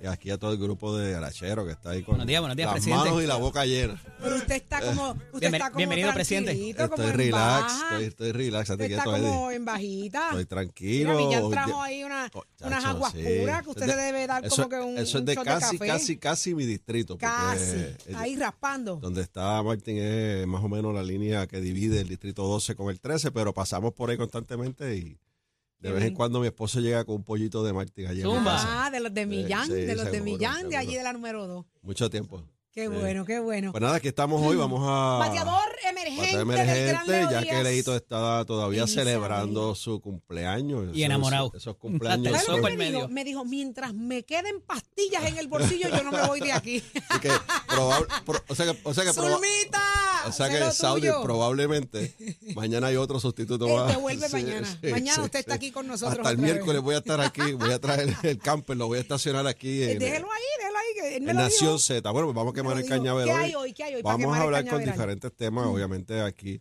Y 0.02 0.06
aquí 0.08 0.30
a 0.30 0.36
todo 0.38 0.52
el 0.52 0.58
grupo 0.58 0.96
de 0.96 1.14
Arachero 1.14 1.64
que 1.64 1.70
está 1.72 1.90
ahí 1.90 2.02
con 2.02 2.14
Buenos 2.14 2.26
días, 2.26 2.40
buenos 2.40 2.56
días, 2.56 2.66
las 2.66 2.74
presidente. 2.74 3.04
manos 3.08 3.22
y 3.22 3.26
la 3.28 3.36
boca 3.36 3.64
llena. 3.64 4.02
Pero 4.20 4.36
usted 4.36 4.54
está 4.56 4.80
como. 4.80 5.10
Usted 5.12 5.38
Bienven- 5.48 5.54
está 5.54 5.66
como 5.68 5.76
bienvenido, 5.76 6.12
presidente. 6.12 6.50
tranquilito, 6.50 6.82
como 6.90 6.94
Estoy 7.04 7.10
en 7.10 7.16
relax, 7.16 7.72
estoy, 7.82 8.04
estoy 8.04 8.32
relax, 8.32 8.70
Usted 8.70 8.90
está 8.90 9.04
como 9.04 9.50
en 9.52 9.64
bajita. 9.64 10.28
Estoy 10.30 10.44
tranquilo. 10.46 11.14
Mira, 11.16 11.24
Millán 11.26 11.50
trajo 11.50 11.82
ahí 11.82 12.02
una, 12.02 12.30
Oh, 12.34 12.42
unas 12.62 12.82
chacho, 12.82 12.96
aguas 12.96 13.12
sí. 13.12 13.22
puras 13.40 13.62
que 13.62 13.68
usted 13.70 13.82
Eso 13.82 13.84
se 13.84 13.90
es 13.92 13.96
de- 13.96 14.12
debe 14.12 14.26
dar 14.26 14.44
eso, 14.44 14.56
como 14.56 14.68
que 14.68 14.76
un, 14.80 14.92
eso 14.98 15.02
es 15.02 15.14
un 15.14 15.24
de 15.24 15.34
shot 15.34 15.44
casi, 15.44 15.78
café. 15.78 15.86
casi, 15.92 16.16
casi 16.16 16.54
mi 16.56 16.66
distrito. 16.66 17.16
Casi. 17.16 17.76
eh, 17.76 17.96
Ahí 18.16 18.34
raspando. 18.36 18.96
Donde 18.96 19.22
está 19.22 19.62
Martín 19.62 19.98
es 19.98 20.46
más 20.48 20.64
o 20.64 20.68
menos 20.68 20.92
la 20.94 21.02
línea 21.04 21.46
que 21.46 21.60
divide 21.60 22.00
el 22.00 22.08
distrito 22.08 22.42
12 22.42 22.74
con 22.74 22.90
el 22.90 23.00
13, 23.00 23.30
pero 23.30 23.54
pasamos 23.54 23.92
por 23.92 24.10
ahí 24.10 24.16
constantemente 24.16 24.96
y 24.96 25.16
de 25.82 25.92
vez 25.92 26.04
en 26.04 26.14
cuando 26.14 26.40
mi 26.40 26.46
esposo 26.46 26.80
llega 26.80 27.04
con 27.04 27.16
un 27.16 27.24
pollito 27.24 27.64
de 27.64 27.72
Martín 27.72 28.06
en 28.06 28.16
mi 28.16 28.22
casa. 28.44 28.86
Ah, 28.86 28.90
de 28.90 29.00
los 29.00 29.12
de 29.12 29.26
Millán, 29.26 29.66
sí, 29.66 29.72
de 29.72 29.96
los 29.96 30.04
de 30.06 30.12
seguro, 30.12 30.24
Millán, 30.24 30.68
de 30.68 30.76
allí 30.76 30.92
seguro. 30.92 30.98
de 30.98 31.04
la 31.04 31.12
número 31.12 31.46
2. 31.46 31.66
Mucho 31.82 32.08
tiempo. 32.08 32.44
Qué 32.72 32.82
Sí. 32.84 32.88
bueno, 32.88 33.26
qué 33.26 33.38
bueno. 33.38 33.70
Pues 33.70 33.82
nada, 33.82 33.96
aquí 33.96 34.08
estamos 34.08 34.40
hoy, 34.40 34.56
vamos 34.56 34.80
a... 34.82 35.18
Bateador 35.18 35.62
emergente, 35.90 36.42
Bateador 36.42 36.46
del 36.46 36.66
gran 36.88 37.10
emergente, 37.10 37.34
ya 37.34 37.42
que. 37.42 37.62
Leito 37.62 37.94
está 37.94 38.44
todavía 38.46 38.84
Elizabeth. 38.84 39.08
celebrando 39.08 39.74
su 39.74 40.00
cumpleaños. 40.00 40.96
Y 40.96 41.02
enamorado. 41.04 41.48
Esos, 41.48 41.60
esos 41.62 41.76
cumpleaños. 41.76 42.28
Hasta 42.34 42.38
el 42.38 42.46
¿Sabes 42.46 42.48
lo 42.48 42.56
soco 42.56 42.68
que 42.68 42.76
me 42.78 42.90
dijo? 42.90 43.08
Me 43.08 43.24
dijo, 43.24 43.44
mientras 43.44 43.92
me 43.92 44.22
queden 44.24 44.62
pastillas 44.62 45.22
en 45.26 45.36
el 45.36 45.48
bolsillo, 45.48 45.90
yo 45.90 46.02
no 46.02 46.12
me 46.12 46.26
voy 46.26 46.40
de 46.40 46.52
aquí. 46.52 46.82
Así 47.10 47.20
que 47.20 47.30
probable, 47.68 48.06
pro- 48.24 48.42
o 48.48 48.54
sea 48.54 48.64
que, 48.72 48.80
o 48.84 48.94
sea 48.94 49.04
que, 49.04 49.10
que 50.58 50.70
Saudi 50.72 51.08
probablemente 51.22 52.14
mañana 52.54 52.86
hay 52.86 52.96
otro 52.96 53.20
sustituto 53.20 53.66
Él 53.66 53.92
te 53.92 54.00
vuelve 54.00 54.28
mañana. 54.30 54.78
Mañana 54.90 55.22
usted 55.24 55.40
está 55.40 55.54
aquí 55.54 55.72
con 55.72 55.86
nosotros 55.86 56.18
Hasta 56.20 56.30
el 56.30 56.36
vez. 56.38 56.44
miércoles 56.54 56.80
voy 56.80 56.94
a 56.94 56.98
estar 56.98 57.20
aquí, 57.20 57.52
voy 57.52 57.72
a 57.72 57.78
traer 57.80 58.16
el 58.22 58.38
camper, 58.38 58.76
lo 58.78 58.86
voy 58.86 58.98
a 58.98 59.00
estacionar 59.02 59.46
aquí 59.46 59.82
Eh, 59.82 59.92
en, 59.92 59.98
Déjelo 59.98 60.28
ahí, 60.32 60.42
déjelo 60.58 60.78
ahí. 60.78 60.86
Que 60.94 61.16
él 61.16 61.22
me 61.22 61.30
en 61.32 61.36
lo 61.38 61.42
Nación 61.42 61.70
dijo. 61.76 61.78
Z. 61.78 62.10
Bueno, 62.10 62.26
pues 62.28 62.36
vamos 62.36 62.52
a 62.52 62.54
quemar 62.62 62.76
el 62.78 62.82
lo 62.84 62.88
cañaveral 62.88 63.36
¿Qué 63.38 63.44
hay 63.44 63.54
hoy? 63.54 63.72
¿Qué 63.72 63.84
hay 63.84 63.94
hoy 63.96 64.02
para 64.02 64.16
Vamos 64.16 64.36
a 64.36 64.42
hablar 64.42 64.66
con 64.68 64.84
diferentes 64.84 65.32
temas, 65.36 65.66
obviamente 65.66 66.20
aquí. 66.20 66.60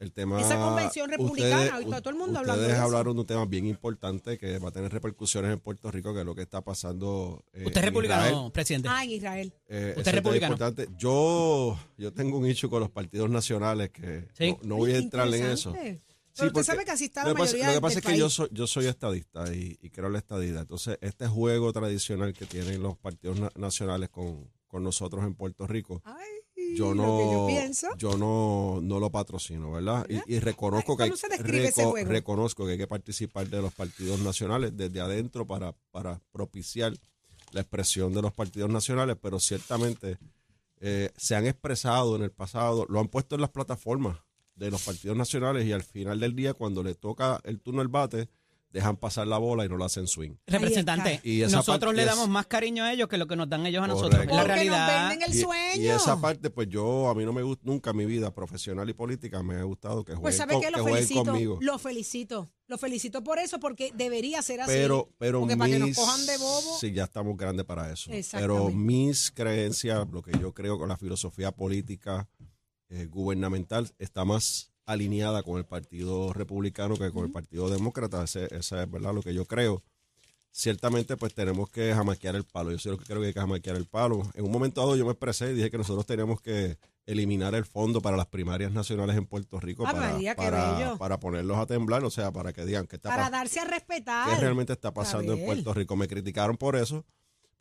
El 0.00 0.12
tema. 0.12 0.38
Esa 0.40 0.56
convención 0.58 1.08
republicana, 1.08 1.78
hoy 1.78 1.84
todo 1.84 2.10
el 2.10 2.16
mundo 2.16 2.40
hablando 2.40 2.60
ustedes 2.60 2.68
de 2.68 2.74
eso. 2.74 2.82
hablaron 2.82 3.14
de 3.14 3.20
un 3.20 3.26
tema 3.26 3.46
bien 3.46 3.64
importante 3.66 4.36
que 4.36 4.58
va 4.58 4.68
a 4.68 4.72
tener 4.72 4.92
repercusiones 4.92 5.52
en 5.52 5.60
Puerto 5.60 5.90
Rico, 5.90 6.12
que 6.12 6.20
es 6.20 6.26
lo 6.26 6.34
que 6.34 6.42
está 6.42 6.60
pasando. 6.62 7.44
eh, 7.52 7.62
Usted 7.64 7.78
es 7.78 7.84
republicano, 7.86 8.26
Israel. 8.26 8.52
presidente. 8.52 8.88
Ah, 8.90 9.04
en 9.04 9.10
Israel. 9.10 9.54
Eh, 9.68 9.94
¿Usted 9.96 10.08
es 10.08 10.14
republicano? 10.16 10.54
importante. 10.54 10.88
Yo, 10.98 11.78
yo 11.96 12.12
tengo 12.12 12.36
un 12.38 12.46
issue 12.46 12.68
con 12.68 12.80
los 12.80 12.90
partidos 12.90 13.30
nacionales 13.30 13.90
que 13.90 14.26
Sí. 14.36 14.50
no, 14.50 14.58
no 14.64 14.76
voy 14.76 14.92
a 14.92 14.98
entrar 14.98 15.28
en 15.32 15.44
eso. 15.46 15.72
Sí, 15.72 16.00
Pero 16.36 16.48
usted 16.48 16.62
sabe 16.64 16.84
que 16.84 16.90
así 16.90 17.04
está 17.04 17.22
lo 17.22 17.28
la 17.28 17.34
que 17.34 17.38
pasa, 17.38 17.52
mayoría 17.52 17.66
lo 17.66 17.70
que 17.70 17.74
del 17.74 17.80
pasa 17.82 17.98
es 18.00 18.04
que 18.04 18.18
yo 18.18 18.28
soy, 18.28 18.48
yo 18.50 18.66
soy 18.66 18.86
estadista 18.86 19.54
y, 19.54 19.78
y 19.80 19.90
creo 19.90 20.08
en 20.08 20.14
la 20.14 20.18
estadidad. 20.18 20.62
Entonces, 20.62 20.98
este 21.00 21.28
juego 21.28 21.72
tradicional 21.72 22.34
que 22.34 22.44
tienen 22.44 22.82
los 22.82 22.98
partidos 22.98 23.38
na- 23.38 23.52
nacionales 23.54 24.10
con, 24.10 24.50
con 24.74 24.82
nosotros 24.82 25.22
en 25.22 25.36
Puerto 25.36 25.68
Rico, 25.68 26.02
Ay, 26.04 26.74
yo 26.74 26.96
no, 26.96 27.20
yo 27.32 27.46
pienso. 27.46 27.86
yo 27.96 28.18
no, 28.18 28.80
no 28.82 28.98
lo 28.98 29.08
patrocino, 29.08 29.70
¿verdad? 29.70 30.04
Y, 30.08 30.34
y 30.34 30.40
reconozco 30.40 30.96
que 30.96 31.04
hay, 31.04 31.12
reconozco 32.04 32.66
que 32.66 32.72
hay 32.72 32.78
que 32.78 32.88
participar 32.88 33.46
de 33.48 33.62
los 33.62 33.72
partidos 33.72 34.18
nacionales 34.18 34.76
desde 34.76 35.00
adentro 35.00 35.46
para, 35.46 35.76
para 35.92 36.20
propiciar 36.32 36.92
la 37.52 37.60
expresión 37.60 38.12
de 38.12 38.22
los 38.22 38.32
partidos 38.32 38.68
nacionales, 38.68 39.16
pero 39.22 39.38
ciertamente 39.38 40.18
eh, 40.80 41.12
se 41.16 41.36
han 41.36 41.46
expresado 41.46 42.16
en 42.16 42.24
el 42.24 42.32
pasado, 42.32 42.84
lo 42.88 42.98
han 42.98 43.06
puesto 43.06 43.36
en 43.36 43.42
las 43.42 43.50
plataformas 43.50 44.18
de 44.56 44.72
los 44.72 44.82
partidos 44.82 45.16
nacionales 45.16 45.66
y 45.66 45.72
al 45.72 45.84
final 45.84 46.18
del 46.18 46.34
día, 46.34 46.52
cuando 46.52 46.82
le 46.82 46.96
toca 46.96 47.40
el 47.44 47.60
turno 47.60 47.80
al 47.80 47.86
bate, 47.86 48.28
dejan 48.74 48.96
pasar 48.96 49.26
la 49.28 49.38
bola 49.38 49.64
y 49.64 49.68
no 49.68 49.78
la 49.78 49.86
hacen 49.86 50.06
swing. 50.08 50.32
Representante, 50.46 51.20
Y 51.22 51.40
nosotros 51.42 51.94
le 51.94 52.02
es- 52.02 52.08
damos 52.08 52.28
más 52.28 52.46
cariño 52.46 52.82
a 52.84 52.92
ellos 52.92 53.08
que 53.08 53.16
lo 53.16 53.26
que 53.28 53.36
nos 53.36 53.48
dan 53.48 53.64
ellos 53.64 53.82
a 53.82 53.86
nosotros. 53.86 54.10
Correcto. 54.10 54.32
Es 54.32 54.36
la 54.36 54.42
Porque 54.42 54.54
realidad. 54.54 55.00
nos 55.02 55.08
venden 55.10 55.30
el 55.30 55.38
Y- 55.38 55.40
sueño. 55.40 55.82
Y, 55.82 55.88
esa 55.88 56.20
parte, 56.20 56.50
pues 56.50 56.68
yo, 56.68 57.08
a 57.08 57.14
mí 57.14 57.24
no 57.24 57.32
me 57.32 57.42
gusta, 57.42 57.62
nunca 57.64 57.90
en 57.90 57.96
mi 57.98 58.04
vida 58.04 58.34
profesional 58.34 58.90
y 58.90 58.92
política 58.92 59.42
me 59.44 59.54
ha 59.54 59.62
gustado 59.62 60.04
que 60.04 60.12
jueguen, 60.12 60.22
Pues 60.22 60.36
sabe 60.36 60.52
con- 60.54 60.60
que 60.62 60.66
que 60.66 60.70
lo 60.72 60.82
jueguen 60.82 60.96
felicito, 61.06 61.24
conmigo. 61.24 61.58
lo 61.62 61.78
felicito, 61.78 62.50
lo 62.66 62.76
felicito 62.76 63.22
por 63.22 63.38
eso 63.38 63.60
porque 63.60 63.92
debería 63.94 64.42
ser 64.42 64.60
así. 64.62 64.72
Pero, 64.72 65.08
pero 65.18 65.38
porque 65.40 65.56
para 65.56 65.70
que 65.72 65.78
nos 65.78 65.88
mis- 65.90 65.96
cojan 65.96 66.26
de 66.26 66.36
bobo. 66.38 66.76
Sí, 66.80 66.92
ya 66.92 67.04
estamos 67.04 67.36
grandes 67.36 67.64
para 67.64 67.92
eso. 67.92 68.10
Pero 68.32 68.70
mis 68.70 69.30
creencias, 69.30 70.04
lo 70.10 70.20
que 70.20 70.32
yo 70.40 70.52
creo 70.52 70.78
con 70.78 70.88
la 70.88 70.96
filosofía 70.96 71.52
política 71.52 72.28
eh, 72.90 73.06
gubernamental, 73.06 73.90
está 73.98 74.24
más 74.24 74.70
alineada 74.86 75.42
con 75.42 75.58
el 75.58 75.64
Partido 75.64 76.32
Republicano 76.32 76.96
que 76.96 77.10
con 77.10 77.24
el 77.24 77.32
Partido 77.32 77.68
Demócrata. 77.70 78.22
Ese- 78.24 78.48
esa 78.54 78.82
es 78.82 78.90
verdad 78.90 79.14
lo 79.14 79.22
que 79.22 79.34
yo 79.34 79.44
creo. 79.46 79.82
Ciertamente, 80.56 81.16
pues 81.16 81.34
tenemos 81.34 81.68
que 81.68 81.92
jamaquear 81.92 82.36
el 82.36 82.44
palo. 82.44 82.70
Yo 82.70 82.78
sé 82.78 82.88
lo 82.88 82.96
que 82.96 83.04
creo 83.04 83.20
que 83.20 83.26
hay 83.28 83.32
que 83.34 83.40
jamaquear 83.40 83.74
el 83.76 83.86
palo. 83.86 84.22
En 84.34 84.44
un 84.44 84.52
momento 84.52 84.80
dado 84.82 84.94
yo 84.94 85.04
me 85.04 85.10
expresé 85.10 85.50
y 85.50 85.54
dije 85.54 85.68
que 85.68 85.78
nosotros 85.78 86.06
teníamos 86.06 86.40
que 86.40 86.78
eliminar 87.06 87.56
el 87.56 87.64
fondo 87.64 88.00
para 88.00 88.16
las 88.16 88.26
primarias 88.26 88.70
nacionales 88.70 89.16
en 89.16 89.26
Puerto 89.26 89.58
Rico 89.58 89.84
Ah, 89.86 89.92
para, 89.92 90.12
María, 90.12 90.36
para, 90.96 91.18
ponerlos 91.18 91.58
a 91.58 91.66
temblar, 91.66 92.04
o 92.04 92.10
sea, 92.10 92.30
para 92.30 92.52
que 92.52 92.64
digan 92.64 92.86
que 92.86 92.96
está 92.96 93.08
para 93.08 93.30
darse 93.30 93.58
a 93.60 93.64
respetar. 93.64 94.30
¿Qué 94.30 94.40
realmente 94.40 94.72
está 94.72 94.94
pasando 94.94 95.32
en. 95.32 95.44
Puerto 95.44 95.74
Rico? 95.74 95.96
Me 95.96 96.06
criticaron 96.06 96.56
por 96.56 96.76
eso, 96.76 97.04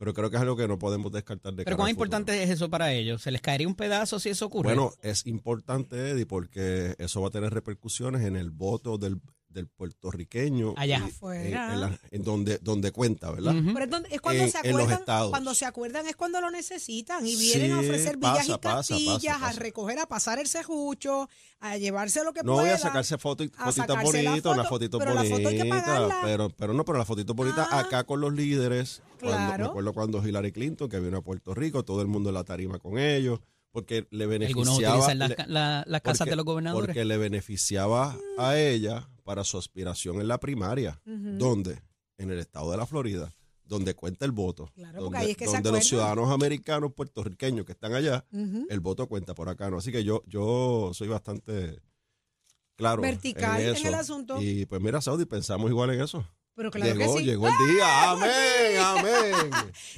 pero 0.04 0.14
creo 0.14 0.30
que 0.30 0.36
es 0.36 0.42
algo 0.42 0.58
que 0.58 0.68
no 0.68 0.78
podemos 0.78 1.14
descartar 1.14 1.54
de 1.54 1.64
Pero 1.64 1.78
cuán 1.78 1.90
importante 1.90 2.44
es 2.44 2.50
eso 2.50 2.70
para 2.70 2.92
ellos. 2.92 3.22
¿Se 3.22 3.32
les 3.32 3.40
caería 3.40 3.70
un 3.70 3.76
pedazo 3.76 4.20
si 4.20 4.28
eso 4.28 4.48
ocurre? 4.48 4.68
Bueno, 4.68 4.92
es 5.02 5.26
importante, 5.26 6.10
Eddie, 6.10 6.26
porque 6.26 6.94
eso 6.98 7.22
va 7.22 7.30
a 7.30 7.32
tener 7.32 7.54
repercusiones 7.54 8.24
en 8.24 8.36
el 8.36 8.52
voto 8.52 8.98
del, 8.98 9.22
del 9.54 9.68
puertorriqueño. 9.68 10.74
Allá. 10.78 11.00
y 11.00 11.10
Afuera. 11.10 11.74
en 11.74 11.82
la- 11.82 12.00
en 12.12 12.24
donde, 12.24 12.58
donde 12.60 12.92
cuenta, 12.92 13.32
¿verdad? 13.32 13.54
Pero 13.74 13.86
es, 13.86 13.90
donde- 13.92 14.10
es 14.16 14.22
cuando 14.22 14.44
En- 14.44 14.52
se 14.52 14.58
en 14.60 14.64
los 14.72 14.82
acuerdan, 14.82 15.00
estados. 15.00 15.30
cuando 15.30 15.54
se 15.54 15.66
acuerdan 15.66 16.08
es 16.08 16.16
cuando 16.16 16.42
lo 16.42 16.52
necesitan 16.52 17.26
y 17.26 17.36
vienen 17.36 17.72
a 17.74 17.80
ofrecer 17.80 18.18
villas 18.18 18.38
pasa, 18.38 18.46
y 18.46 18.58
pasa, 18.58 18.76
castillas, 18.96 19.38
pasa, 19.40 19.48
a 19.48 19.54
recoger, 19.54 20.00
a 20.00 20.06
pasar 20.08 20.40
el 20.40 20.48
cejucho, 20.48 21.30
a 21.60 21.78
llevarse 21.78 22.24
lo 22.24 22.34
que 22.34 22.44
No 22.44 22.54
voy 22.54 22.64
pueda. 22.64 22.76
a 22.76 22.78
sacarse 22.80 23.18
foto, 23.18 23.44
a 23.44 23.48
fotitos 23.48 23.76
sacarse 23.76 24.24
la 24.24 24.30
bonitas, 24.30 24.54
una 24.54 24.64
foto, 24.64 24.70
fotito 24.76 24.98
pero 25.00 25.14
la 25.14 25.22
bonita, 25.22 25.36
foto 25.38 25.48
hay 25.50 25.58
que 25.58 25.66
pagarla. 25.66 26.20
pero, 26.24 26.50
pero 26.50 26.74
no, 26.74 26.84
pero 26.86 26.98
la 26.98 27.06
fotito 27.06 27.34
bonita 27.34 27.68
Ah. 27.72 27.80
acá 27.80 28.04
con 28.04 28.20
los 28.22 28.34
líderes. 28.34 29.02
Cuando, 29.20 29.40
me 29.40 29.46
Claro. 29.48 29.66
acuerdo 29.68 29.94
cuando 29.94 30.28
Hillary 30.28 30.52
Clinton, 30.52 30.90
que 30.90 31.00
vino 31.00 31.18
a 31.18 31.22
Puerto 31.22 31.54
Rico, 31.54 31.84
todo 31.86 32.02
el 32.02 32.08
mundo 32.08 32.30
en 32.30 32.36
la 32.36 32.44
tarima 32.44 32.80
con 32.80 32.98
ellos, 32.98 33.40
porque 33.72 34.06
le 34.12 34.26
Algunos 34.26 34.40
beneficiaba. 34.78 34.96
utilizan 34.98 35.20
las, 35.48 35.86
la- 35.88 36.00
casas 36.02 36.28
de 36.28 36.36
los 36.36 36.44
gobernadores. 36.46 36.88
Porque 36.88 37.06
le 37.06 37.18
beneficiaba 37.18 38.16
a 38.38 38.58
ella 38.58 39.08
para 39.24 39.44
su 39.44 39.58
aspiración 39.58 40.22
en 40.22 40.28
la 40.28 40.40
primaria. 40.40 41.02
¿Dónde? 41.06 41.82
En 42.18 42.32
el 42.32 42.40
estado 42.40 42.72
de 42.72 42.78
la 42.78 42.86
Florida, 42.86 43.34
donde 43.64 43.96
cuenta 43.96 44.26
el 44.26 44.32
voto. 44.32 44.70
Claro, 44.76 45.04
donde 45.04 45.18
ahí 45.18 45.32
es 45.32 45.38
que 45.38 45.48
se 45.48 45.54
donde 45.54 45.72
los 45.72 45.88
ciudadanos 45.88 46.32
americanos 46.32 46.94
puertorriqueños 46.94 47.66
que 47.66 47.72
están 47.72 47.94
allá, 47.94 48.26
el 48.32 48.80
voto 48.80 49.08
cuenta 49.08 49.34
por 49.34 49.50
acá. 49.50 49.70
¿no? 49.70 49.78
Así 49.78 49.92
que 49.92 50.04
yo, 50.04 50.24
yo 50.28 50.92
soy 50.94 51.08
bastante 51.08 51.82
claro. 52.76 53.02
Vertical 53.02 53.62
en 53.62 53.76
eso. 53.76 53.88
el 53.88 53.94
asunto. 53.96 54.42
Y 54.42 54.66
pues 54.66 54.82
mira, 54.82 55.02
Saudi, 55.02 55.26
pensamos 55.26 55.70
igual 55.70 55.92
en 55.92 56.02
eso. 56.02 56.26
Pero 56.56 56.70
claro 56.70 56.94
llegó, 56.94 57.14
que 57.16 57.20
sí. 57.22 57.26
llegó 57.26 57.48
el 57.48 57.54
día. 57.74 58.12
Amén, 58.12 58.30
amén. 58.80 59.52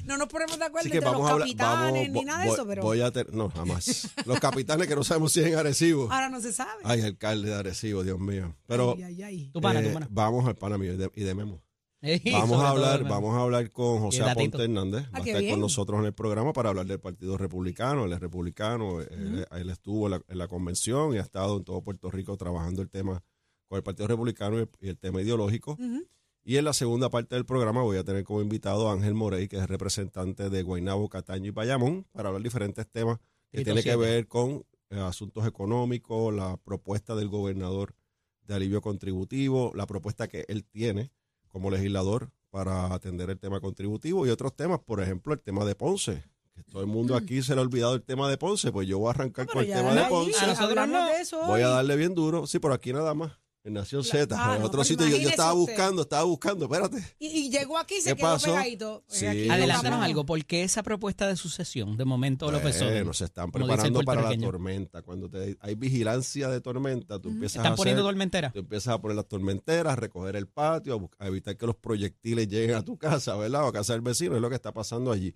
No 0.04 0.16
nos 0.16 0.26
ponemos 0.28 0.58
de 0.58 0.64
acuerdo 0.64 0.86
entre 0.86 1.00
vamos 1.00 1.20
los 1.20 1.28
a 1.28 1.32
hablar. 1.34 1.48
capitanes 1.48 1.92
Vamos, 2.08 2.10
ni 2.12 2.24
nada 2.24 2.44
de 2.44 2.48
eso, 2.50 2.66
pero 2.66 2.82
voy 2.82 3.00
a 3.02 3.10
ter- 3.10 3.34
no, 3.34 3.50
jamás. 3.50 4.08
Los 4.24 4.40
capitanes 4.40 4.86
que 4.88 4.96
no 4.96 5.04
sabemos 5.04 5.32
si 5.32 5.40
es 5.40 5.46
en 5.46 5.54
Arecibo. 5.56 6.10
ahora 6.10 6.28
no 6.30 6.40
se 6.40 6.52
sabe. 6.52 6.80
Ay, 6.84 7.02
alcalde 7.02 7.50
de 7.50 7.54
Arecibo, 7.56 8.02
Dios 8.02 8.18
mío. 8.18 8.56
Pero 8.66 8.94
Ay, 8.96 9.02
ay, 9.04 9.22
ay. 9.22 9.50
Tu 9.52 9.60
pana, 9.60 9.80
eh, 9.80 9.88
tu 9.88 9.92
pana. 9.94 10.08
vamos 10.10 10.46
al 10.46 10.56
pana 10.56 10.78
mío 10.78 10.94
y 10.94 10.96
de, 10.96 11.10
y 11.14 11.22
de 11.24 11.34
Memo. 11.34 11.62
Ey, 12.02 12.20
Vamos 12.32 12.62
a 12.62 12.68
hablar, 12.70 13.02
vamos 13.04 13.34
a 13.36 13.40
hablar 13.40 13.70
con 13.72 13.98
José. 14.00 14.22
Aponte 14.22 14.62
Hernández. 14.62 15.04
Ah, 15.08 15.18
Va 15.18 15.18
a 15.18 15.26
estar 15.26 15.40
bien. 15.40 15.52
con 15.54 15.60
nosotros 15.60 15.98
en 16.00 16.06
el 16.06 16.12
programa 16.14 16.52
para 16.52 16.68
hablar 16.68 16.86
del 16.86 17.00
Partido 17.00 17.36
Republicano. 17.36 18.04
Él 18.04 18.12
es 18.12 18.20
republicano, 18.20 19.00
él, 19.00 19.46
él 19.50 19.70
estuvo 19.70 20.06
en 20.06 20.12
la, 20.12 20.22
en 20.28 20.38
la 20.38 20.46
convención 20.46 21.14
y 21.14 21.18
ha 21.18 21.22
estado 21.22 21.56
en 21.56 21.64
todo 21.64 21.82
Puerto 21.82 22.10
Rico 22.10 22.36
trabajando 22.36 22.80
el 22.82 22.90
tema 22.90 23.22
con 23.68 23.76
el 23.78 23.82
Partido 23.82 24.06
Republicano 24.08 24.56
y 24.58 24.60
el, 24.62 24.70
y 24.80 24.88
el 24.90 24.98
tema 24.98 25.20
ideológico. 25.20 25.72
Ujú. 25.72 26.06
Y 26.48 26.58
en 26.58 26.64
la 26.64 26.72
segunda 26.72 27.10
parte 27.10 27.34
del 27.34 27.44
programa 27.44 27.82
voy 27.82 27.96
a 27.96 28.04
tener 28.04 28.22
como 28.22 28.40
invitado 28.40 28.88
a 28.88 28.92
Ángel 28.92 29.14
Morey, 29.14 29.48
que 29.48 29.56
es 29.56 29.66
representante 29.66 30.48
de 30.48 30.62
Guaynabo, 30.62 31.08
Cataño 31.08 31.48
y 31.48 31.50
Bayamón, 31.50 32.06
para 32.12 32.28
hablar 32.28 32.44
diferentes 32.44 32.86
temas 32.88 33.18
que 33.50 33.64
tienen 33.64 33.82
que 33.82 33.96
ver 33.96 34.28
con 34.28 34.64
eh, 34.90 35.00
asuntos 35.00 35.44
económicos, 35.44 36.32
la 36.32 36.56
propuesta 36.58 37.16
del 37.16 37.28
gobernador 37.28 37.96
de 38.42 38.54
alivio 38.54 38.80
contributivo, 38.80 39.72
la 39.74 39.86
propuesta 39.86 40.28
que 40.28 40.44
él 40.46 40.64
tiene 40.64 41.10
como 41.48 41.68
legislador 41.68 42.30
para 42.50 42.94
atender 42.94 43.28
el 43.30 43.40
tema 43.40 43.58
contributivo 43.58 44.24
y 44.24 44.30
otros 44.30 44.54
temas, 44.54 44.78
por 44.78 45.02
ejemplo, 45.02 45.34
el 45.34 45.40
tema 45.40 45.64
de 45.64 45.74
Ponce. 45.74 46.22
Que 46.54 46.62
todo 46.62 46.80
el 46.80 46.86
mundo 46.86 47.16
aquí 47.16 47.42
se 47.42 47.56
le 47.56 47.60
ha 47.60 47.64
olvidado 47.64 47.96
el 47.96 48.04
tema 48.04 48.30
de 48.30 48.38
Ponce, 48.38 48.70
pues 48.70 48.86
yo 48.86 49.00
voy 49.00 49.08
a 49.08 49.10
arrancar 49.10 49.48
con 49.48 49.64
el 49.64 49.66
tema 49.66 49.92
de 49.96 50.04
Ponce. 50.04 50.38
A 50.44 50.46
nosotros 50.46 50.70
hablamos 50.70 51.00
no. 51.00 51.06
de 51.08 51.20
eso 51.20 51.44
Voy 51.44 51.62
a 51.62 51.68
darle 51.70 51.96
bien 51.96 52.14
duro, 52.14 52.46
sí, 52.46 52.60
por 52.60 52.72
aquí 52.72 52.92
nada 52.92 53.14
más. 53.14 53.32
En 53.66 53.72
Nación 53.74 54.04
Z. 54.04 54.32
Ah, 54.38 54.54
en 54.54 54.60
no, 54.60 54.68
otro 54.68 54.84
sitio 54.84 55.08
yo, 55.08 55.28
estaba 55.28 55.52
buscando, 55.52 56.02
estaba 56.02 56.22
buscando, 56.22 56.66
espérate. 56.66 57.02
Y, 57.18 57.26
y 57.26 57.50
llegó 57.50 57.76
aquí 57.78 57.96
y 57.96 58.00
se 58.00 58.10
¿Qué 58.10 58.16
quedó 58.18 58.26
pasó? 58.34 58.46
pegadito. 58.46 59.02
Eh, 59.08 59.12
Sí. 59.12 59.26
aquí 59.26 59.48
Adelántanos 59.50 59.90
vamos. 59.98 60.06
algo, 60.06 60.24
¿por 60.24 60.44
qué 60.44 60.62
esa 60.62 60.84
propuesta 60.84 61.26
de 61.26 61.34
sucesión 61.34 61.96
de 61.96 62.04
momento 62.04 62.48
López 62.52 62.76
Obrador? 62.76 62.94
Bueno, 62.94 63.12
se 63.12 63.24
están 63.24 63.50
preparando 63.50 64.02
para 64.02 64.22
la 64.22 64.38
tormenta. 64.38 65.02
Cuando 65.02 65.28
te- 65.28 65.58
hay 65.60 65.74
vigilancia 65.74 66.48
de 66.48 66.60
tormenta, 66.60 67.18
tú 67.18 67.28
empiezas 67.30 67.56
¿Están 67.56 67.72
a 67.72 67.76
poniendo 67.76 68.02
hacer- 68.02 68.08
tormentera? 68.12 68.52
Tú 68.52 68.60
empiezas 68.60 68.94
a 68.94 69.00
poner 69.00 69.16
las 69.16 69.26
tormenteras, 69.26 69.92
a 69.94 69.96
recoger 69.96 70.36
el 70.36 70.46
patio, 70.46 71.10
a 71.18 71.26
evitar 71.26 71.56
que 71.56 71.66
los 71.66 71.74
proyectiles 71.74 72.46
lleguen 72.46 72.76
a 72.76 72.82
tu 72.82 72.96
casa, 72.96 73.34
¿verdad? 73.34 73.64
O 73.64 73.66
a 73.66 73.72
casa 73.72 73.94
del 73.94 74.02
vecino, 74.02 74.36
es 74.36 74.40
lo 74.42 74.48
que 74.48 74.54
está 74.54 74.72
pasando 74.72 75.10
allí. 75.10 75.34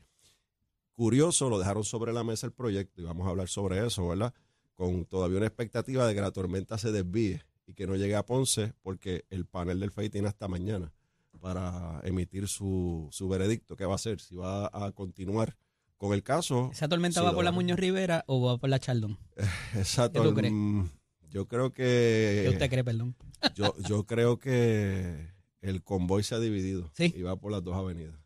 Curioso, 0.93 1.49
lo 1.49 1.59
dejaron 1.59 1.83
sobre 1.83 2.13
la 2.13 2.23
mesa 2.25 2.47
el 2.47 2.53
proyecto 2.53 3.01
y 3.01 3.05
vamos 3.05 3.27
a 3.27 3.31
hablar 3.31 3.49
sobre 3.49 3.85
eso, 3.87 4.07
¿verdad? 4.07 4.35
Con 4.75 5.05
todavía 5.07 5.39
una 5.39 5.47
expectativa 5.47 6.07
de 6.07 6.15
que 6.15 6.21
la 6.21 6.31
tormenta 6.31 6.77
se 6.79 6.93
desvíe 6.93 7.43
y 7.71 7.75
que 7.75 7.87
no 7.87 7.95
llegue 7.95 8.17
a 8.17 8.27
Ponce, 8.27 8.73
porque 8.83 9.25
el 9.31 9.47
panel 9.47 9.79
del 9.81 9.93
FEI 9.93 10.11
tiene 10.11 10.27
hasta 10.29 10.49
mañana 10.49 10.93
para 11.41 12.00
emitir 12.03 12.49
su, 12.49 13.09
su 13.12 13.29
veredicto. 13.29 13.77
¿Qué 13.77 13.85
va 13.87 13.93
a 13.93 13.95
hacer? 13.95 14.21
Si 14.21 14.35
va 14.35 14.67
a 14.73 14.91
continuar 14.93 15.57
con 15.97 16.12
el 16.12 16.23
caso. 16.23 16.69
¿Esa 16.73 16.89
tormenta 16.89 17.23
va 17.23 17.33
por 17.33 17.45
la. 17.45 17.53
Muñoz 17.53 17.79
Rivera 17.79 18.25
o 18.27 18.43
va 18.43 18.59
por 18.59 18.69
la 18.71 18.79
Chaldón? 18.81 19.19
Esa 19.75 20.11
¿Qué 20.11 20.21
tú 20.21 20.35
crees? 20.35 20.53
Yo 21.31 21.47
creo 21.47 21.73
¿Qué 21.73 22.43
que. 22.45 22.49
usted 22.50 22.69
cree, 22.69 22.83
perdón? 22.85 23.15
Yo, 23.55 23.75
yo 23.89 24.05
creo 24.05 24.39
que 24.39 25.29
el 25.62 25.83
convoy 25.83 26.23
se 26.25 26.35
ha 26.35 26.41
dividido 26.41 26.91
Sí. 26.95 27.15
y 27.17 27.23
va 27.23 27.37
por 27.37 27.53
las 27.53 27.62
dos 27.62 27.77
avenidas. 27.77 28.17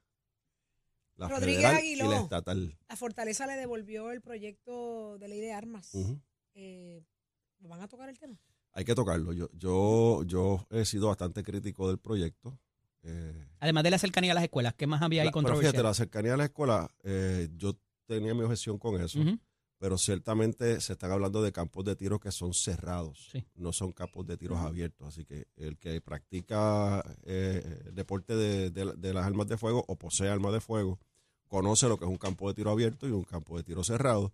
La 1.16 1.28
Rodríguez 1.28 1.58
federal 1.62 1.76
Aguiló. 1.76 2.04
y 2.06 2.08
la 2.08 2.20
estatal. 2.20 2.78
La 2.88 2.96
Fortaleza 2.96 3.46
le 3.46 3.52
devolvió 3.54 4.10
el 4.10 4.20
proyecto 4.22 5.18
de 5.18 5.28
ley 5.28 5.40
de 5.40 5.52
armas. 5.52 5.92
Eh, 6.54 7.02
¿Van 7.60 7.80
a 7.80 7.86
tocar 7.88 8.08
el 8.08 8.18
tema? 8.18 8.40
Hay 8.74 8.84
que 8.84 8.94
tocarlo. 8.94 9.32
Yo, 9.32 9.48
yo, 9.52 10.22
yo 10.24 10.66
he 10.70 10.84
sido 10.84 11.08
bastante 11.08 11.42
crítico 11.42 11.88
del 11.88 11.98
proyecto. 11.98 12.58
Eh, 13.02 13.46
Además 13.60 13.84
de 13.84 13.90
la 13.90 13.98
cercanía 13.98 14.32
a 14.32 14.34
las 14.34 14.44
escuelas, 14.44 14.74
¿qué 14.74 14.86
más 14.86 15.00
había 15.02 15.22
ahí 15.22 15.30
controversia? 15.30 15.70
fíjate, 15.70 15.82
la 15.82 15.94
cercanía 15.94 16.34
a 16.34 16.36
la 16.36 16.44
escuela, 16.46 16.90
eh, 17.02 17.48
yo 17.56 17.76
tenía 18.06 18.34
mi 18.34 18.42
objeción 18.42 18.78
con 18.78 19.00
eso, 19.00 19.20
pero 19.78 19.98
ciertamente 19.98 20.80
se 20.80 20.94
están 20.94 21.12
hablando 21.12 21.42
de 21.42 21.52
campos 21.52 21.84
de 21.84 21.94
tiro 21.96 22.18
que 22.18 22.32
son 22.32 22.54
cerrados, 22.54 23.28
Sí. 23.30 23.44
no 23.56 23.72
son 23.72 23.92
campos 23.92 24.26
de 24.26 24.36
tiros 24.38 24.58
abiertos. 24.58 25.06
Así 25.08 25.24
que 25.24 25.46
el 25.56 25.76
que 25.78 26.00
practica 26.00 27.04
eh, 27.24 27.82
el 27.86 27.94
deporte 27.94 28.34
de, 28.34 28.70
de- 28.70 28.94
de 28.96 29.14
las 29.14 29.24
armas 29.26 29.46
de 29.48 29.56
fuego 29.58 29.84
o 29.86 29.96
posee 29.96 30.28
armas 30.30 30.52
de 30.54 30.60
fuego, 30.60 30.98
conoce 31.46 31.88
lo 31.88 31.98
que 31.98 32.06
es 32.06 32.10
un 32.10 32.16
campo 32.16 32.48
de 32.48 32.54
tiro 32.54 32.70
abierto 32.70 33.06
y 33.06 33.10
un 33.12 33.24
campo 33.24 33.56
de 33.56 33.62
tiro 33.62 33.84
cerrado, 33.84 34.32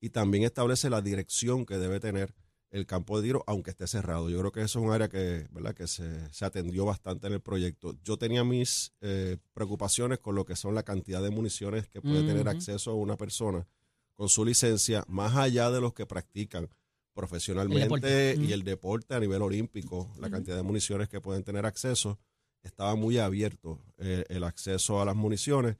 y 0.00 0.10
también 0.10 0.44
establece 0.44 0.88
la 0.90 1.02
dirección 1.02 1.66
que 1.66 1.76
debe 1.78 1.98
tener 2.00 2.34
el 2.72 2.86
campo 2.86 3.20
de 3.20 3.28
tiro, 3.28 3.44
aunque 3.46 3.70
esté 3.70 3.86
cerrado. 3.86 4.30
Yo 4.30 4.38
creo 4.40 4.50
que 4.50 4.62
eso 4.62 4.80
es 4.80 4.84
un 4.84 4.92
área 4.92 5.08
que, 5.08 5.46
¿verdad? 5.52 5.74
que 5.74 5.86
se, 5.86 6.32
se 6.32 6.44
atendió 6.44 6.86
bastante 6.86 7.26
en 7.26 7.34
el 7.34 7.40
proyecto. 7.40 7.94
Yo 8.02 8.16
tenía 8.16 8.44
mis 8.44 8.92
eh, 9.02 9.36
preocupaciones 9.52 10.18
con 10.18 10.34
lo 10.34 10.44
que 10.46 10.56
son 10.56 10.74
la 10.74 10.82
cantidad 10.82 11.22
de 11.22 11.30
municiones 11.30 11.86
que 11.86 12.00
puede 12.00 12.26
tener 12.26 12.48
acceso 12.48 12.94
una 12.94 13.16
persona 13.16 13.66
con 14.14 14.28
su 14.28 14.44
licencia, 14.44 15.04
más 15.06 15.36
allá 15.36 15.70
de 15.70 15.80
los 15.80 15.92
que 15.92 16.06
practican 16.06 16.68
profesionalmente 17.12 18.36
y 18.38 18.52
el 18.52 18.62
deporte 18.62 19.14
a 19.14 19.20
nivel 19.20 19.42
olímpico, 19.42 20.10
la 20.18 20.30
cantidad 20.30 20.56
de 20.56 20.62
municiones 20.62 21.08
que 21.08 21.20
pueden 21.20 21.44
tener 21.44 21.66
acceso, 21.66 22.18
estaba 22.62 22.94
muy 22.94 23.18
abierto 23.18 23.80
eh, 23.98 24.24
el 24.28 24.44
acceso 24.44 25.00
a 25.02 25.04
las 25.04 25.16
municiones 25.16 25.76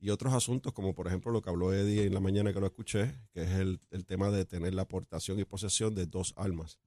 y 0.00 0.10
otros 0.10 0.32
asuntos 0.32 0.72
como 0.72 0.94
por 0.94 1.06
ejemplo 1.06 1.30
lo 1.30 1.42
que 1.42 1.50
habló 1.50 1.72
Eddie 1.72 2.04
en 2.06 2.14
la 2.14 2.20
mañana 2.20 2.52
que 2.52 2.60
lo 2.60 2.66
escuché, 2.66 3.14
que 3.32 3.42
es 3.42 3.50
el, 3.50 3.80
el 3.90 4.06
tema 4.06 4.30
de 4.30 4.44
tener 4.46 4.74
la 4.74 4.82
aportación 4.82 5.38
y 5.38 5.44
posesión 5.44 5.94
de 5.94 6.06
dos 6.06 6.32
armas 6.36 6.78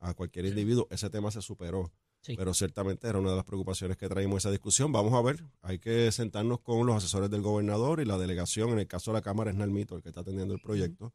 a 0.00 0.14
cualquier 0.14 0.44
individuo. 0.46 0.86
Ese 0.90 1.10
tema 1.10 1.30
se 1.30 1.42
superó, 1.42 1.90
Sí. 2.20 2.34
pero 2.36 2.52
ciertamente 2.52 3.06
era 3.08 3.18
una 3.20 3.30
de 3.30 3.36
las 3.36 3.44
preocupaciones 3.44 3.96
que 3.96 4.08
traímos 4.08 4.38
esa 4.38 4.50
discusión. 4.50 4.90
Vamos 4.92 5.14
a 5.14 5.22
ver, 5.22 5.42
hay 5.62 5.78
que 5.78 6.10
sentarnos 6.12 6.60
con 6.60 6.84
los 6.84 6.96
asesores 6.96 7.30
del 7.30 7.42
gobernador 7.42 8.00
y 8.00 8.04
la 8.04 8.18
delegación, 8.18 8.70
en 8.70 8.80
el 8.80 8.86
caso 8.88 9.12
de 9.12 9.18
la 9.18 9.22
Cámara 9.22 9.50
es 9.50 9.56
Nalmito, 9.56 9.94
el 9.96 10.02
que 10.02 10.08
está 10.08 10.20
atendiendo 10.22 10.52
el 10.52 10.60
proyecto. 10.60 11.12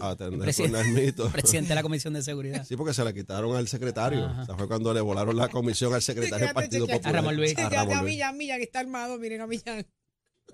A, 0.00 0.06
a 0.06 0.10
atender 0.12 0.38
con 0.38 0.44
Presidente- 0.44 0.78
Nalmito. 0.78 1.28
Presidente 1.32 1.68
de 1.70 1.74
la 1.74 1.82
Comisión 1.82 2.12
de 2.14 2.22
Seguridad. 2.22 2.64
Sí, 2.66 2.76
porque 2.76 2.94
se 2.94 3.02
la 3.04 3.12
quitaron 3.12 3.56
al 3.56 3.66
secretario. 3.68 4.24
Ajá. 4.26 4.42
O 4.42 4.46
sea, 4.46 4.54
fue 4.56 4.68
cuando 4.68 4.92
le 4.94 5.00
volaron 5.00 5.36
la 5.36 5.48
comisión 5.48 5.92
al 5.94 6.00
secretario 6.02 6.46
del 6.46 6.54
Partido. 6.54 6.86
Popular. 6.86 7.06
A 7.06 7.12
Ramón 7.12 7.36
Luis. 7.36 7.58
A 7.58 7.68
Ramón 7.68 7.96
a. 7.98 8.02
Millán, 8.02 8.36
Millán, 8.36 8.58
que 8.58 8.64
está 8.64 8.80
armado, 8.80 9.18
miren 9.18 9.40
a 9.42 9.46
Millán. 9.46 9.86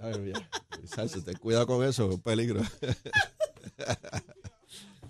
A 0.00 0.06
ver, 0.06 0.32
ya. 0.32 0.48
Salsa, 0.86 1.22
ten 1.24 1.36
cuidado 1.38 1.66
con 1.66 1.86
eso, 1.86 2.08
es 2.08 2.14
un 2.14 2.20
peligro. 2.20 2.60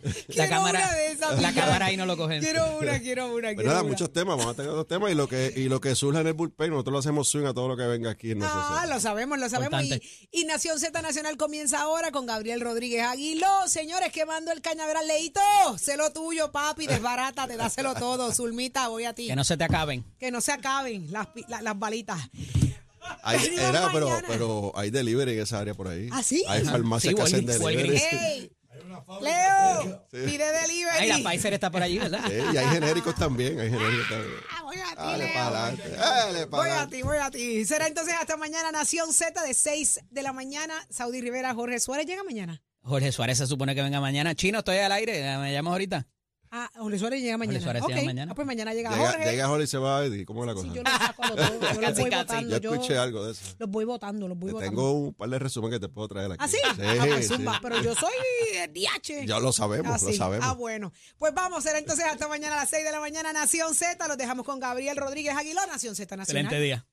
La 0.02 0.14
Quiero 0.26 0.50
cámara, 0.50 0.78
una 0.80 0.92
de 0.94 1.12
esas, 1.12 1.40
la 1.40 1.54
cámara 1.54 1.86
ahí 1.86 1.96
no 1.96 2.06
lo 2.06 2.16
cogen. 2.16 2.42
Quiero 2.42 2.78
una, 2.78 2.98
quiero 2.98 3.32
una, 3.32 3.54
quiero 3.54 3.68
nada, 3.70 3.82
una. 3.82 3.90
muchos 3.90 4.12
temas, 4.12 4.36
vamos 4.36 4.52
a 4.52 4.56
tener 4.56 4.70
otros 4.70 4.88
temas 4.88 5.12
y 5.12 5.14
lo 5.14 5.28
que 5.28 5.52
y 5.54 5.68
lo 5.68 5.80
que 5.80 5.94
surja 5.94 6.20
en 6.20 6.26
el 6.26 6.32
bullpen, 6.32 6.70
nosotros 6.70 6.92
lo 6.92 6.98
hacemos 6.98 7.28
swing 7.28 7.44
a 7.44 7.54
todo 7.54 7.68
lo 7.68 7.76
que 7.76 7.84
venga 7.84 8.10
aquí 8.10 8.32
en 8.32 8.40
nuestro 8.40 8.60
Ah, 8.60 8.86
lo 8.88 8.98
sabemos, 8.98 9.38
lo 9.38 9.48
sabemos. 9.48 9.80
Y, 10.32 10.44
Nación 10.44 10.80
Z 10.80 11.00
Nacional 11.02 11.36
comienza 11.36 11.80
ahora 11.80 12.10
con 12.10 12.26
Gabriel 12.26 12.60
Rodríguez 12.60 13.04
Aguiló. 13.04 13.46
Señores, 13.68 14.12
quemando 14.12 14.50
el 14.50 14.60
cañaveral. 14.60 15.06
Leito, 15.06 15.40
sé 15.78 15.96
lo 15.96 16.12
tuyo, 16.12 16.50
papi, 16.50 16.88
desbarátate, 16.88 17.56
dáselo 17.56 17.94
todo. 17.94 18.32
Zulmita, 18.32 18.88
voy 18.88 19.04
a 19.04 19.14
ti. 19.14 19.28
Que 19.28 19.36
no 19.36 19.44
se 19.44 19.56
te 19.56 19.64
acaben. 19.64 20.04
Que 20.18 20.32
no 20.32 20.40
se 20.40 20.50
acaben 20.50 21.12
las, 21.12 21.28
las 21.48 21.78
balitas. 21.78 22.18
Hay, 23.22 23.38
era, 23.58 23.90
pero, 23.92 24.20
pero 24.26 24.72
hay 24.74 24.90
delivery 24.90 25.32
en 25.34 25.40
esa 25.40 25.60
área 25.60 25.74
por 25.74 25.88
ahí. 25.88 26.08
¿Ah, 26.12 26.22
sí? 26.22 26.44
Hay 26.48 26.64
farmacias 26.64 27.10
Sí, 27.12 27.16
que 27.16 27.22
hacen 27.22 27.46
delivery. 27.46 27.76
Walgreens. 27.76 28.02
¡Ey! 28.12 28.52
Leo, 29.20 30.06
pide 30.10 30.52
delivery. 30.52 30.98
Ay, 30.98 31.08
la 31.22 31.30
Pfizer 31.30 31.52
está 31.54 31.70
por 31.70 31.82
allí, 31.82 31.98
¿verdad? 31.98 32.20
Sí, 32.26 32.34
y 32.52 32.56
hay 32.56 32.66
genéricos 32.68 33.14
también, 33.14 33.58
hay 33.60 33.70
genéricos 33.70 34.08
también. 34.08 34.34
Ah, 34.50 34.62
voy 34.62 34.76
a 34.76 34.90
ti, 34.90 34.96
Dale 34.96 36.32
Leo. 36.32 36.50
para 36.50 36.62
Voy 36.62 36.70
a 36.70 36.88
ti, 36.88 37.02
voy 37.02 37.16
a 37.18 37.30
ti. 37.30 37.64
Será 37.64 37.86
entonces 37.86 38.14
hasta 38.18 38.36
mañana 38.36 38.70
Nación 38.72 39.12
Z 39.12 39.42
de 39.42 39.54
6 39.54 40.00
de 40.10 40.22
la 40.22 40.32
mañana. 40.32 40.74
Saudi 40.90 41.20
Rivera, 41.20 41.54
Jorge 41.54 41.80
Suárez 41.80 42.06
llega 42.06 42.22
mañana. 42.24 42.62
Jorge 42.82 43.12
Suárez 43.12 43.38
se 43.38 43.46
supone 43.46 43.74
que 43.74 43.82
venga 43.82 44.00
mañana. 44.00 44.34
Chino, 44.34 44.58
estoy 44.60 44.78
al 44.78 44.92
aire. 44.92 45.36
Me 45.38 45.52
llamas 45.52 45.72
ahorita. 45.72 46.06
Ah, 46.54 46.70
Jorge 46.76 46.98
Suárez 46.98 47.22
llega 47.22 47.38
mañana. 47.38 47.60
Suárez 47.60 47.82
Ok, 47.82 47.88
llega 47.88 48.02
mañana. 48.04 48.32
ah, 48.32 48.34
pues 48.34 48.46
mañana 48.46 48.74
llega, 48.74 48.90
Llega, 48.90 49.10
Jorge. 49.12 49.30
llega 49.30 49.48
Jorge 49.48 49.64
y 49.64 49.66
se 49.66 49.78
va 49.78 50.04
Eddie, 50.04 50.26
¿cómo 50.26 50.42
es 50.42 50.48
la 50.48 50.52
cosa? 50.54 50.68
Sí, 50.68 50.74
yo 50.74 50.82
los 50.82 50.92
saco 50.92 51.22
a 51.24 51.28
los 51.28 51.36
dos. 51.36 51.48
Yo 51.74 51.80
los 51.80 51.98
voy 51.98 52.10
votando. 52.10 52.50
Yo 52.50 52.58
Yo 52.60 52.72
escuché 52.74 52.98
algo 52.98 53.24
de 53.24 53.32
eso. 53.32 53.54
los 53.58 53.70
voy 53.70 53.84
votando, 53.86 54.28
los 54.28 54.38
voy 54.38 54.48
Te 54.48 54.52
votando. 54.52 54.70
tengo 54.70 54.92
un 54.92 55.14
par 55.14 55.30
de 55.30 55.38
resúmenes 55.38 55.80
que 55.80 55.86
te 55.86 55.92
puedo 55.92 56.08
traer 56.08 56.32
aquí. 56.32 56.44
¿Ah, 56.44 56.48
sí? 56.48 56.58
Sí, 56.76 56.82
Ah, 56.82 57.04
pues, 57.08 57.26
sí. 57.28 57.34
zumba, 57.34 57.58
pero 57.62 57.82
yo 57.82 57.94
soy 57.94 58.12
DH. 58.70 59.24
Ya 59.26 59.40
lo 59.40 59.50
sabemos, 59.52 60.00
Ah, 60.02 60.04
lo 60.04 60.12
sí. 60.12 60.16
sabemos. 60.18 60.46
Ah, 60.46 60.52
bueno. 60.52 60.92
Pues 61.16 61.32
vamos, 61.32 61.62
será 61.64 61.78
entonces 61.78 62.04
hasta 62.04 62.28
mañana 62.28 62.54
a 62.54 62.58
las 62.60 62.68
6 62.70 62.84
de 62.84 62.92
la 62.92 63.00
mañana 63.00 63.32
Nación 63.32 63.74
Z. 63.74 64.06
Los 64.06 64.18
dejamos 64.18 64.44
con 64.44 64.60
Gabriel 64.60 64.96
Rodríguez 64.98 65.34
Aguiló, 65.34 65.64
Nación 65.66 65.96
Z 65.96 66.14
Nacional. 66.16 66.44
Excelente 66.44 66.62
día. 66.62 66.86